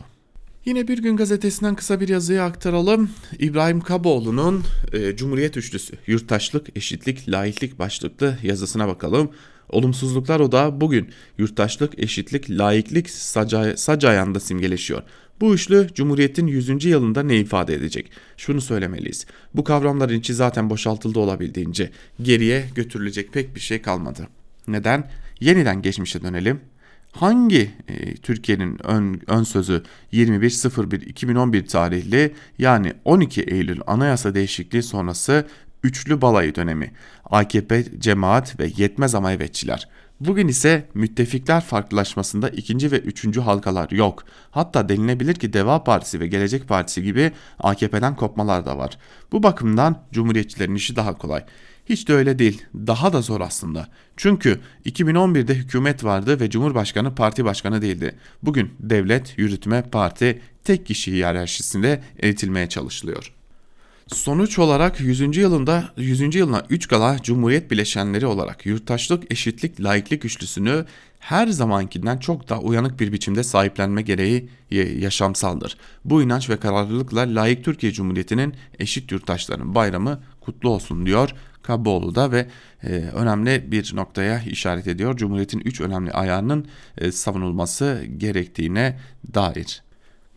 Yine 0.65 0.87
bir 0.87 0.97
gün 0.97 1.17
gazetesinden 1.17 1.75
kısa 1.75 1.99
bir 1.99 2.09
yazıyı 2.09 2.43
aktaralım. 2.43 3.09
İbrahim 3.39 3.81
Kaboğlu'nun 3.81 4.63
e, 4.93 5.15
Cumhuriyet 5.15 5.57
Üçlüsü, 5.57 5.93
Yurttaşlık, 6.07 6.77
Eşitlik, 6.77 7.29
Laiklik 7.29 7.79
başlıklı 7.79 8.37
yazısına 8.43 8.87
bakalım. 8.87 9.31
Olumsuzluklar 9.69 10.39
odağı 10.39 10.81
bugün 10.81 11.09
yurttaşlık, 11.37 11.99
eşitlik, 11.99 12.49
laiklik 12.49 13.09
sac, 13.09 13.55
sac 13.75 14.05
ayağında 14.05 14.39
simgeleşiyor. 14.39 15.03
Bu 15.41 15.53
üçlü 15.53 15.87
Cumhuriyet'in 15.93 16.47
100. 16.47 16.85
yılında 16.85 17.23
ne 17.23 17.37
ifade 17.37 17.73
edecek? 17.73 18.11
Şunu 18.37 18.61
söylemeliyiz. 18.61 19.25
Bu 19.53 19.63
kavramların 19.63 20.19
içi 20.19 20.33
zaten 20.33 20.69
boşaltıldı 20.69 21.19
olabildiğince. 21.19 21.91
Geriye 22.21 22.65
götürülecek 22.75 23.33
pek 23.33 23.55
bir 23.55 23.59
şey 23.59 23.81
kalmadı. 23.81 24.27
Neden? 24.67 25.11
Yeniden 25.39 25.81
geçmişe 25.81 26.21
dönelim. 26.21 26.59
Hangi 27.11 27.71
e, 27.87 28.15
Türkiye'nin 28.15 28.87
ön, 28.87 29.21
ön 29.27 29.43
sözü 29.43 29.83
21.01.2011 30.13 31.67
tarihli 31.67 32.33
yani 32.57 32.93
12 33.05 33.41
Eylül 33.41 33.79
anayasa 33.87 34.35
değişikliği 34.35 34.83
sonrası 34.83 35.47
üçlü 35.83 36.21
balayı 36.21 36.55
dönemi. 36.55 36.91
AKP, 37.25 37.85
cemaat 37.99 38.59
ve 38.59 38.71
yetmez 38.77 39.15
ama 39.15 39.31
evetçiler. 39.31 39.89
Bugün 40.19 40.47
ise 40.47 40.89
müttefikler 40.93 41.61
farklılaşmasında 41.61 42.49
ikinci 42.49 42.91
ve 42.91 42.99
üçüncü 42.99 43.41
halkalar 43.41 43.91
yok. 43.91 44.23
Hatta 44.51 44.89
denilebilir 44.89 45.35
ki 45.35 45.53
Deva 45.53 45.83
Partisi 45.83 46.19
ve 46.19 46.27
Gelecek 46.27 46.67
Partisi 46.67 47.03
gibi 47.03 47.31
AKP'den 47.59 48.15
kopmalar 48.15 48.65
da 48.65 48.77
var. 48.77 48.97
Bu 49.31 49.43
bakımdan 49.43 50.03
Cumhuriyetçilerin 50.11 50.75
işi 50.75 50.95
daha 50.95 51.17
kolay. 51.17 51.45
Hiç 51.85 52.07
de 52.07 52.13
öyle 52.13 52.39
değil. 52.39 52.65
Daha 52.75 53.13
da 53.13 53.21
zor 53.21 53.41
aslında. 53.41 53.87
Çünkü 54.17 54.59
2011'de 54.85 55.55
hükümet 55.55 56.03
vardı 56.03 56.39
ve 56.39 56.49
Cumhurbaşkanı 56.49 57.15
parti 57.15 57.45
başkanı 57.45 57.81
değildi. 57.81 58.15
Bugün 58.43 58.73
devlet, 58.79 59.33
yürütme, 59.37 59.81
parti 59.81 60.41
tek 60.63 60.85
kişi 60.85 61.11
hiyerarşisinde 61.11 62.03
eğitilmeye 62.17 62.69
çalışılıyor. 62.69 63.38
Sonuç 64.13 64.59
olarak 64.59 64.99
100. 64.99 65.37
yılında 65.37 65.89
100. 65.97 66.35
yılına 66.35 66.65
3 66.69 66.87
gala 66.87 67.17
Cumhuriyet 67.23 67.71
bileşenleri 67.71 68.25
olarak 68.25 68.65
yurttaşlık, 68.65 69.31
eşitlik, 69.31 69.83
laiklik 69.83 70.25
üçlüsünü 70.25 70.85
her 71.19 71.47
zamankinden 71.47 72.17
çok 72.17 72.49
daha 72.49 72.59
uyanık 72.59 72.99
bir 72.99 73.11
biçimde 73.11 73.43
sahiplenme 73.43 74.01
gereği 74.01 74.49
yaşamsaldır. 74.99 75.77
Bu 76.05 76.21
inanç 76.21 76.49
ve 76.49 76.57
kararlılıkla 76.57 77.21
layık 77.21 77.65
Türkiye 77.65 77.91
Cumhuriyeti'nin 77.91 78.53
eşit 78.79 79.11
yurttaşlarının 79.11 79.75
bayramı 79.75 80.19
kutlu 80.41 80.69
olsun 80.69 81.05
diyor 81.05 81.29
Kaboğlu'da 81.61 82.31
ve 82.31 82.47
e, 82.83 82.89
önemli 82.89 83.71
bir 83.71 83.95
noktaya 83.95 84.41
işaret 84.41 84.87
ediyor. 84.87 85.17
Cumhuriyet'in 85.17 85.59
3 85.59 85.81
önemli 85.81 86.11
ayağının 86.11 86.67
e, 86.97 87.11
savunulması 87.11 88.05
gerektiğine 88.17 88.99
dair. 89.33 89.81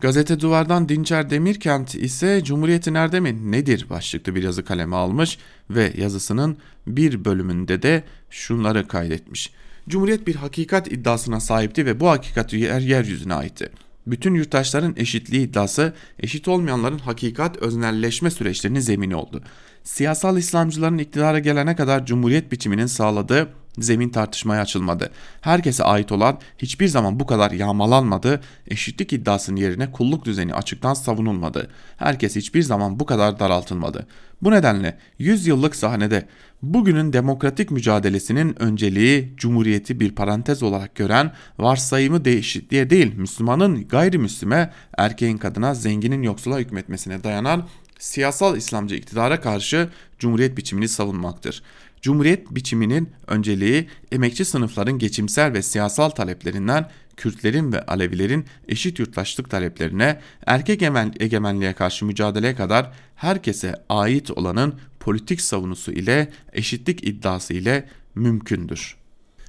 Gazete 0.03 0.41
Duvar'dan 0.41 0.89
Dinçer 0.89 1.31
Demirkent 1.31 1.95
ise 1.95 2.45
Cumhuriyeti 2.45 2.93
nerede 2.93 3.21
mi 3.21 3.53
nedir 3.53 3.87
başlıklı 3.91 4.35
bir 4.35 4.43
yazı 4.43 4.65
kaleme 4.65 4.97
almış 4.97 5.39
ve 5.71 5.93
yazısının 5.97 6.57
bir 6.87 7.25
bölümünde 7.25 7.83
de 7.83 8.05
şunları 8.31 8.89
kaydetmiş. 8.89 9.53
Cumhuriyet 9.89 10.27
bir 10.27 10.35
hakikat 10.35 10.93
iddiasına 10.93 11.41
sahipti 11.41 11.87
ve 11.87 12.01
bu 12.01 12.09
hakikat 12.09 12.53
yer 12.53 12.81
yeryüzüne 12.81 13.35
aitti. 13.35 13.71
Bütün 14.07 14.35
yurttaşların 14.35 14.95
eşitliği 14.97 15.49
iddiası 15.49 15.95
eşit 16.19 16.49
olmayanların 16.49 16.99
hakikat 16.99 17.57
öznelleşme 17.57 18.31
süreçlerinin 18.31 18.81
zemini 18.81 19.17
oldu. 19.17 19.43
Siyasal 19.85 20.39
İslamcıların 20.39 20.99
iktidara 20.99 21.39
gelene 21.39 21.77
kadar 21.77 22.07
cumhuriyet 22.07 22.53
biçiminin 22.53 22.87
sağladığı 22.87 23.49
zemin 23.79 24.09
tartışmaya 24.09 24.63
açılmadı. 24.63 25.11
Herkese 25.41 25.85
ait 25.85 26.13
olan 26.13 26.39
hiçbir 26.59 26.89
zaman 26.89 27.21
bu 27.21 27.27
kadar 27.27 27.51
yağmalanmadı, 27.51 28.41
eşitlik 28.69 29.13
iddiasının 29.13 29.57
yerine 29.57 29.93
kulluk 29.93 30.25
düzeni 30.25 30.55
açıktan 30.55 30.95
savunulmadı. 30.95 31.71
Herkes 31.97 32.37
hiçbir 32.37 32.63
zaman 32.63 33.01
bu 33.01 33.07
kadar 33.07 33.39
daraltılmadı. 33.39 34.07
Bu 34.43 34.51
nedenle 34.51 34.99
100 35.19 35.47
yıllık 35.47 35.77
sahnede 35.77 36.27
bugünün 36.63 37.13
demokratik 37.13 37.71
mücadelesinin 37.71 38.63
önceliği 38.63 39.35
cumhuriyeti 39.37 40.01
bir 40.01 40.15
parantez 40.15 40.63
olarak 40.63 40.95
gören 40.95 41.33
varsayımı 41.59 42.25
değişikliğe 42.25 42.91
değil 42.91 43.15
Müslümanın 43.17 43.89
gayrimüslime, 43.89 44.73
erkeğin 44.99 45.39
kadına, 45.39 45.75
zenginin 45.75 46.23
yoksula 46.23 46.59
hükmetmesine 46.59 47.25
dayanan 47.25 47.69
siyasal 47.99 48.57
İslamcı 48.57 48.95
iktidara 48.95 49.41
karşı 49.41 49.89
cumhuriyet 50.19 50.57
biçimini 50.57 50.89
savunmaktır. 50.89 51.63
Cumhuriyet 52.03 52.51
biçiminin 52.51 53.11
önceliği 53.27 53.89
emekçi 54.13 54.45
sınıfların 54.45 54.99
geçimsel 54.99 55.53
ve 55.53 55.63
siyasal 55.63 56.11
taleplerinden 56.11 56.91
Kürtlerin 57.17 57.73
ve 57.73 57.87
Alevilerin 57.87 58.47
eşit 58.69 58.99
yurttaşlık 58.99 59.51
taleplerine, 59.51 60.21
erkek 60.47 60.83
egemenliğe 61.21 61.73
karşı 61.73 62.05
mücadeleye 62.05 62.55
kadar 62.55 62.93
herkese 63.15 63.75
ait 63.89 64.31
olanın 64.31 64.75
politik 65.01 65.41
savunusu 65.41 65.93
ile 65.93 66.33
eşitlik 66.53 67.09
iddiası 67.09 67.55
ile 67.55 67.89
mümkündür. 68.15 69.02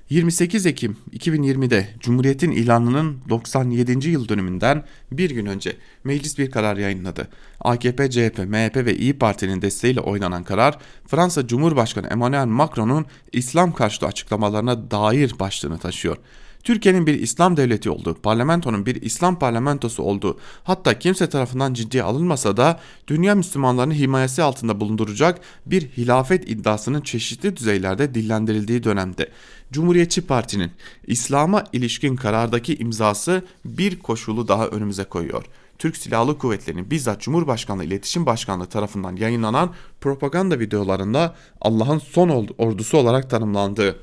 28 0.10 0.66
Ekim 0.66 0.98
2020'de 1.14 1.88
Cumhuriyet'in 2.00 2.52
ilanının 2.52 3.18
97. 3.30 4.10
yıl 4.10 4.30
dönümünden 4.30 4.84
bir 5.12 5.30
gün 5.30 5.46
önce 5.46 5.78
meclis 6.04 6.38
bir 6.38 6.52
karar 6.52 6.78
yayınladı. 6.78 7.28
AKP, 7.60 8.10
CHP, 8.10 8.38
MHP 8.38 8.76
ve 8.76 8.96
İyi 8.96 9.20
Parti'nin 9.20 9.62
desteğiyle 9.62 10.00
oynanan 10.00 10.44
karar 10.44 10.78
Fransa 11.08 11.48
Cumhurbaşkanı 11.48 12.08
Emmanuel 12.08 12.46
Macron'un 12.46 13.06
İslam 13.32 13.74
karşıtı 13.74 14.06
açıklamalarına 14.06 14.92
dair 14.92 15.40
başlığını 15.40 15.78
taşıyor. 15.78 16.18
Türkiye'nin 16.64 17.08
bir 17.08 17.14
İslam 17.14 17.58
devleti 17.58 17.90
olduğu, 17.90 18.14
parlamentonun 18.14 18.86
bir 18.86 19.02
İslam 19.02 19.40
parlamentosu 19.40 20.04
olduğu, 20.04 20.40
hatta 20.64 21.00
kimse 21.00 21.30
tarafından 21.30 21.74
ciddiye 21.74 22.04
alınmasa 22.04 22.58
da 22.58 22.80
dünya 23.08 23.36
Müslümanlarını 23.36 23.94
himayesi 23.94 24.44
altında 24.44 24.80
bulunduracak 24.80 25.42
bir 25.66 25.82
hilafet 25.82 26.50
iddiasının 26.50 27.02
çeşitli 27.02 27.58
düzeylerde 27.58 28.14
dillendirildiği 28.14 28.84
dönemde. 28.84 29.30
Cumhuriyetçi 29.72 30.22
Parti'nin 30.22 30.72
İslam'a 31.08 31.64
ilişkin 31.74 32.16
karardaki 32.16 32.76
imzası 32.76 33.44
bir 33.66 34.00
koşulu 34.00 34.48
daha 34.48 34.68
önümüze 34.68 35.04
koyuyor. 35.04 35.46
Türk 35.80 35.98
Silahlı 35.98 36.38
Kuvvetleri'nin 36.38 36.92
bizzat 36.92 37.22
Cumhurbaşkanlığı 37.22 37.84
İletişim 37.84 38.26
Başkanlığı 38.26 38.66
tarafından 38.66 39.16
yayınlanan 39.16 39.74
propaganda 40.02 40.60
videolarında 40.60 41.36
Allah'ın 41.62 42.00
son 42.00 42.48
ordusu 42.58 42.98
olarak 42.98 43.30
tanımlandığı 43.30 44.00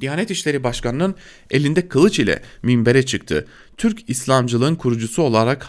Diyanet 0.00 0.30
İşleri 0.30 0.64
Başkanı'nın 0.64 1.14
elinde 1.50 1.88
kılıç 1.88 2.18
ile 2.18 2.42
minbere 2.62 3.06
çıktı. 3.06 3.46
Türk 3.76 4.10
İslamcılığın 4.10 4.74
kurucusu 4.74 5.22
olarak 5.22 5.68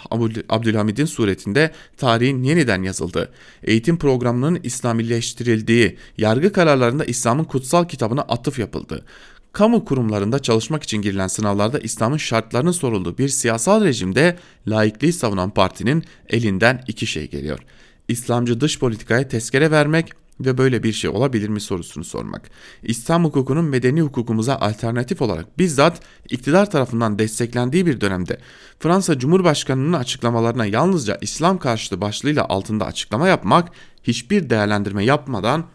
Abdülhamid'in 0.50 1.06
suretinde 1.06 1.72
tarihin 1.98 2.44
yeniden 2.44 2.84
yazıldı. 2.84 3.32
Eğitim 3.64 3.98
programının 3.98 4.60
İslamileştirildiği, 4.64 5.98
yargı 6.18 6.54
kararlarında 6.54 7.06
İslam'ın 7.06 7.44
kutsal 7.44 7.88
kitabına 7.88 8.22
atıf 8.22 8.60
yapıldı. 8.60 9.06
Kamu 9.54 9.86
kurumlarında 9.86 10.40
çalışmak 10.40 10.84
için 10.84 11.02
girilen 11.02 11.28
sınavlarda 11.28 11.80
İslam'ın 11.80 12.18
şartlarının 12.18 12.72
sorulduğu 12.72 13.18
bir 13.18 13.30
siyasal 13.30 13.84
rejimde 13.84 14.38
laikliği 14.68 15.14
savunan 15.14 15.50
partinin 15.50 16.04
elinden 16.30 16.84
iki 16.88 17.08
şey 17.08 17.30
geliyor. 17.30 17.60
İslamcı 18.08 18.62
dış 18.62 18.80
politikaya 18.80 19.28
tezkere 19.28 19.72
vermek 19.72 20.23
ve 20.46 20.58
böyle 20.58 20.84
bir 20.84 20.94
şey 20.94 21.10
olabilir 21.10 21.50
mi 21.50 21.62
sorusunu 21.62 22.04
sormak. 22.04 22.50
İslam 22.84 23.26
hukukunun 23.26 23.66
medeni 23.66 24.02
hukukumuza 24.02 24.56
alternatif 24.56 25.22
olarak 25.22 25.60
bizzat 25.60 26.00
iktidar 26.30 26.72
tarafından 26.72 27.20
desteklendiği 27.20 27.86
bir 27.86 28.02
dönemde 28.02 28.38
Fransa 28.80 29.20
Cumhurbaşkanı'nın 29.20 29.94
açıklamalarına 29.94 30.66
yalnızca 30.66 31.18
İslam 31.22 31.60
karşıtı 31.60 32.02
başlığıyla 32.02 32.46
altında 32.46 32.86
açıklama 32.86 33.28
yapmak, 33.28 33.70
hiçbir 34.04 34.50
değerlendirme 34.50 35.06
yapmadan 35.06 35.66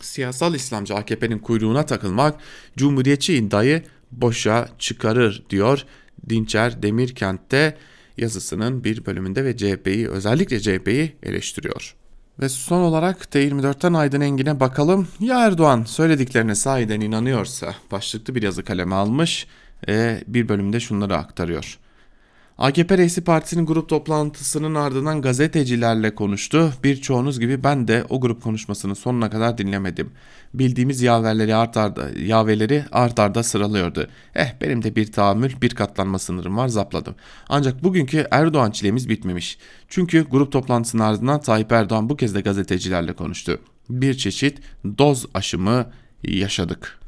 siyasal 0.00 0.54
İslamcı 0.54 0.94
AKP'nin 0.94 1.38
kuyruğuna 1.38 1.86
takılmak 1.86 2.40
Cumhuriyetçi 2.76 3.34
iddiayı 3.34 3.82
boşa 4.12 4.68
çıkarır 4.78 5.42
diyor 5.50 5.84
Dinçer 6.28 6.82
Demirkent'te 6.82 7.76
yazısının 8.16 8.84
bir 8.84 9.06
bölümünde 9.06 9.44
ve 9.44 9.56
CHP'yi 9.56 10.08
özellikle 10.08 10.60
CHP'yi 10.60 11.16
eleştiriyor. 11.22 11.94
Ve 12.40 12.48
son 12.48 12.80
olarak 12.80 13.22
T24'ten 13.24 13.92
Aydın 13.92 14.20
Engin'e 14.20 14.60
bakalım. 14.60 15.08
Ya 15.20 15.46
Erdoğan 15.46 15.84
söylediklerine 15.84 16.54
sahiden 16.54 17.00
inanıyorsa 17.00 17.74
başlıklı 17.92 18.34
bir 18.34 18.42
yazı 18.42 18.64
kaleme 18.64 18.94
almış 18.94 19.46
ve 19.88 20.24
bir 20.26 20.48
bölümde 20.48 20.80
şunları 20.80 21.16
aktarıyor. 21.16 21.78
AKP 22.58 22.98
Reisi 22.98 23.24
Partisi'nin 23.24 23.66
grup 23.66 23.88
toplantısının 23.88 24.74
ardından 24.74 25.22
gazetecilerle 25.22 26.14
konuştu. 26.14 26.72
Birçoğunuz 26.84 27.40
gibi 27.40 27.64
ben 27.64 27.88
de 27.88 28.04
o 28.08 28.20
grup 28.20 28.42
konuşmasını 28.42 28.96
sonuna 28.96 29.30
kadar 29.30 29.58
dinlemedim. 29.58 30.10
Bildiğimiz 30.54 31.02
yaverleri 31.02 31.54
art 31.54 31.76
arda, 31.76 32.08
yaveleri 32.18 32.84
art 32.92 33.18
arda 33.18 33.42
sıralıyordu. 33.42 34.08
Eh 34.34 34.54
benim 34.60 34.82
de 34.82 34.96
bir 34.96 35.12
tahammül 35.12 35.52
bir 35.62 35.74
katlanma 35.74 36.18
sınırım 36.18 36.56
var 36.56 36.68
zapladım. 36.68 37.14
Ancak 37.48 37.84
bugünkü 37.84 38.26
Erdoğan 38.30 38.70
çilemiz 38.70 39.08
bitmemiş. 39.08 39.58
Çünkü 39.88 40.24
grup 40.30 40.52
toplantısının 40.52 41.02
ardından 41.02 41.40
Tayyip 41.40 41.72
Erdoğan 41.72 42.08
bu 42.08 42.16
kez 42.16 42.34
de 42.34 42.40
gazetecilerle 42.40 43.12
konuştu. 43.12 43.60
Bir 43.90 44.14
çeşit 44.14 44.58
doz 44.98 45.26
aşımı 45.34 45.86
yaşadık. 46.22 47.05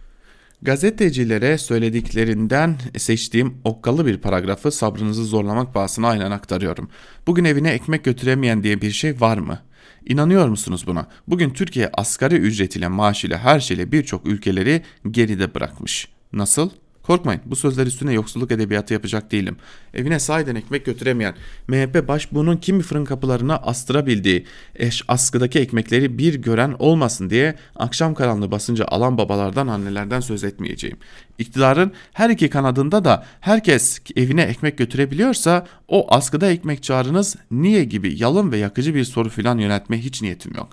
Gazetecilere 0.62 1.59
söylediklerinden 1.59 2.76
seçtiğim 2.96 3.54
okkalı 3.64 4.06
bir 4.06 4.18
paragrafı 4.18 4.70
sabrınızı 4.70 5.24
zorlamak 5.24 5.74
pahasına 5.74 6.09
aynen 6.09 6.30
aktarıyorum. 6.30 6.90
Bugün 7.26 7.44
evine 7.44 7.70
ekmek 7.70 8.04
götüremeyen 8.04 8.62
diye 8.62 8.80
bir 8.80 8.90
şey 8.90 9.20
var 9.20 9.38
mı? 9.38 9.62
İnanıyor 10.06 10.48
musunuz 10.48 10.84
buna? 10.86 11.06
Bugün 11.28 11.50
Türkiye 11.50 11.90
asgari 11.92 12.34
ücretiyle 12.34 12.88
maaşıyla 12.88 13.38
her 13.38 13.61
şeyle 13.61 13.92
birçok 13.92 14.26
ülkeleri 14.26 14.82
geride 15.11 15.54
bırakmış. 15.54 16.09
Nasıl? 16.32 16.70
Korkmayın 17.09 17.42
bu 17.46 17.56
sözler 17.56 17.86
üstüne 17.86 18.12
yoksulluk 18.12 18.52
edebiyatı 18.52 18.94
yapacak 18.94 19.32
değilim. 19.32 19.56
Evine 19.94 20.18
sahiden 20.18 20.54
ekmek 20.54 20.86
götüremeyen, 20.86 21.34
MHP 21.68 22.09
başbuğunun 22.09 22.56
kimi 22.56 22.82
fırın 22.82 23.04
kapılarına 23.04 23.56
astırabildiği, 23.56 24.46
eş 24.74 25.02
askıdaki 25.09 25.59
ekmekleri 25.59 26.18
bir 26.18 26.34
gören 26.34 26.76
olmasın 26.78 27.30
diye 27.30 27.54
akşam 27.76 28.14
karanlığı 28.14 28.50
basınca 28.50 28.84
alan 28.84 29.18
babalardan 29.18 29.66
annelerden 29.66 30.20
söz 30.20 30.44
etmeyeceğim. 30.44 30.96
İktidarın 31.38 31.92
her 32.12 32.30
iki 32.30 32.50
kanadında 32.50 33.04
da 33.04 33.26
herkes 33.40 34.00
evine 34.16 34.42
ekmek 34.42 34.78
götürebiliyorsa 34.78 35.66
o 35.88 36.14
askıda 36.14 36.50
ekmek 36.50 36.82
çağrınız 36.82 37.36
niye 37.50 37.84
gibi 37.84 38.22
yalın 38.22 38.52
ve 38.52 38.59
yakıcı 38.59 38.94
bir 38.94 39.04
soru 39.04 39.28
filan 39.28 39.59
yöneltmeye 39.59 40.02
hiç 40.02 40.22
niyetim 40.22 40.54
yok. 40.54 40.68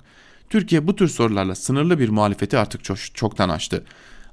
Türkiye 0.49 0.87
bu 0.87 0.95
tür 0.95 1.07
sorularla 1.07 1.55
sınırlı 1.55 1.99
bir 1.99 2.09
muhalefeti 2.09 2.57
artık 2.57 2.83
çok, 2.83 2.97
çoktan 3.13 3.49
aştı. 3.49 3.83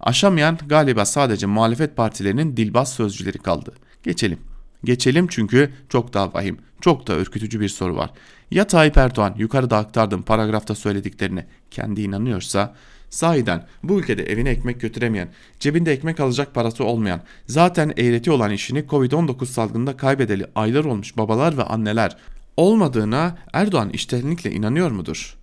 Aşamayan 0.02 0.58
galiba 0.66 1.04
sadece 1.04 1.46
muhalefet 1.46 1.96
partilerinin 1.96 2.56
dilbaz 2.56 2.92
sözcüleri 2.92 3.38
kaldı. 3.38 3.74
Geçelim. 4.02 4.38
Geçelim 4.84 5.26
çünkü 5.26 5.72
çok 5.88 6.14
daha 6.14 6.34
vahim, 6.34 6.58
çok 6.80 7.06
da 7.06 7.16
ürkütücü 7.16 7.60
bir 7.60 7.68
soru 7.68 7.96
var. 7.96 8.10
Ya 8.50 8.66
Tayyip 8.66 8.96
Erdoğan 8.96 9.34
yukarıda 9.38 9.76
aktardığım 9.76 10.22
paragrafta 10.22 10.74
söylediklerine 10.74 11.46
kendi 11.70 12.02
inanıyorsa 12.02 12.74
Sahiden 13.12 13.66
bu 13.82 13.98
ülkede 13.98 14.22
evine 14.22 14.50
ekmek 14.50 14.80
götüremeyen, 14.80 15.28
cebinde 15.60 15.92
ekmek 15.92 16.20
alacak 16.20 16.54
parası 16.54 16.84
olmayan, 16.84 17.20
zaten 17.46 17.92
eğreti 17.96 18.30
olan 18.30 18.50
işini 18.50 18.78
Covid-19 18.78 19.46
salgında 19.46 19.96
kaybedeli 19.96 20.46
aylar 20.54 20.84
olmuş 20.84 21.16
babalar 21.16 21.58
ve 21.58 21.62
anneler 21.62 22.16
olmadığına 22.56 23.38
Erdoğan 23.52 23.90
iştenlikle 23.90 24.52
inanıyor 24.52 24.90
mudur? 24.90 25.36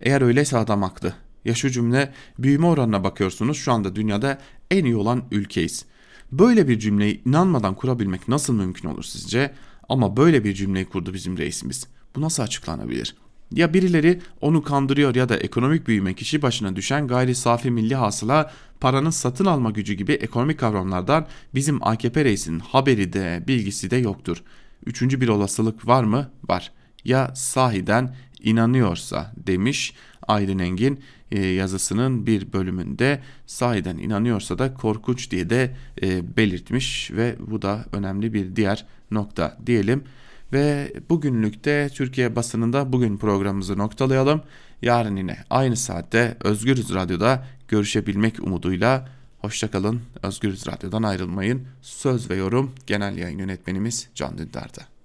Eğer 0.00 0.22
öyleyse 0.22 0.58
adam 0.58 0.82
haklı. 0.82 1.12
Ya 1.48 1.54
şu 1.54 1.70
cümle 1.70 2.12
büyüme 2.38 2.66
oranına 2.66 3.04
bakıyorsunuz 3.04 3.56
şu 3.56 3.72
anda 3.72 3.96
dünyada 3.96 4.38
en 4.70 4.84
iyi 4.84 4.96
olan 4.96 5.24
ülkeyiz. 5.30 5.84
Böyle 6.32 6.68
bir 6.68 6.78
cümleyi 6.78 7.22
inanmadan 7.24 7.74
kurabilmek 7.74 8.28
nasıl 8.28 8.54
mümkün 8.54 8.88
olur 8.88 9.02
sizce? 9.02 9.52
Ama 9.88 10.16
böyle 10.16 10.44
bir 10.44 10.54
cümleyi 10.54 10.86
kurdu 10.86 11.14
bizim 11.14 11.38
reisimiz. 11.38 11.86
Bu 12.16 12.20
nasıl 12.20 12.42
açıklanabilir? 12.42 13.14
Ya 13.52 13.74
birileri 13.74 14.20
onu 14.40 14.62
kandırıyor 14.62 15.14
ya 15.14 15.28
da 15.28 15.36
ekonomik 15.36 15.86
büyüme 15.88 16.14
kişi 16.14 16.42
başına 16.42 16.76
düşen 16.76 17.08
gayri 17.08 17.34
safi 17.34 17.70
milli 17.70 17.94
hasıla 17.94 18.52
paranın 18.80 19.10
satın 19.10 19.44
alma 19.44 19.70
gücü 19.70 19.94
gibi 19.94 20.12
ekonomik 20.12 20.58
kavramlardan 20.58 21.26
bizim 21.54 21.86
AKP 21.86 22.24
reisinin 22.24 22.58
haberi 22.60 23.12
de 23.12 23.44
bilgisi 23.48 23.90
de 23.90 23.96
yoktur. 23.96 24.42
Üçüncü 24.86 25.20
bir 25.20 25.28
olasılık 25.28 25.86
var 25.86 26.04
mı? 26.04 26.30
Var. 26.48 26.72
Ya 27.04 27.32
sahiden 27.34 28.14
inanıyorsa 28.42 29.32
demiş 29.36 29.94
Aydın 30.28 30.58
Engin 30.58 31.00
yazısının 31.36 32.26
bir 32.26 32.52
bölümünde 32.52 33.20
sahiden 33.46 33.98
inanıyorsa 33.98 34.58
da 34.58 34.74
korkunç 34.74 35.30
diye 35.30 35.50
de 35.50 35.76
e, 36.02 36.36
belirtmiş 36.36 37.10
ve 37.10 37.36
bu 37.46 37.62
da 37.62 37.84
önemli 37.92 38.34
bir 38.34 38.56
diğer 38.56 38.86
nokta 39.10 39.56
diyelim. 39.66 40.04
Ve 40.52 40.92
bugünlükte 41.10 41.88
Türkiye 41.94 42.36
basınında 42.36 42.92
bugün 42.92 43.16
programımızı 43.16 43.78
noktalayalım. 43.78 44.42
Yarın 44.82 45.16
yine 45.16 45.36
aynı 45.50 45.76
saatte 45.76 46.36
Özgürüz 46.44 46.94
Radyo'da 46.94 47.46
görüşebilmek 47.68 48.42
umuduyla 48.42 49.08
hoşçakalın. 49.38 50.00
Özgürüz 50.22 50.66
Radyo'dan 50.66 51.02
ayrılmayın. 51.02 51.66
Söz 51.82 52.30
ve 52.30 52.36
yorum 52.36 52.72
genel 52.86 53.16
yayın 53.16 53.38
yönetmenimiz 53.38 54.08
Can 54.14 54.38
Dündar'da. 54.38 54.97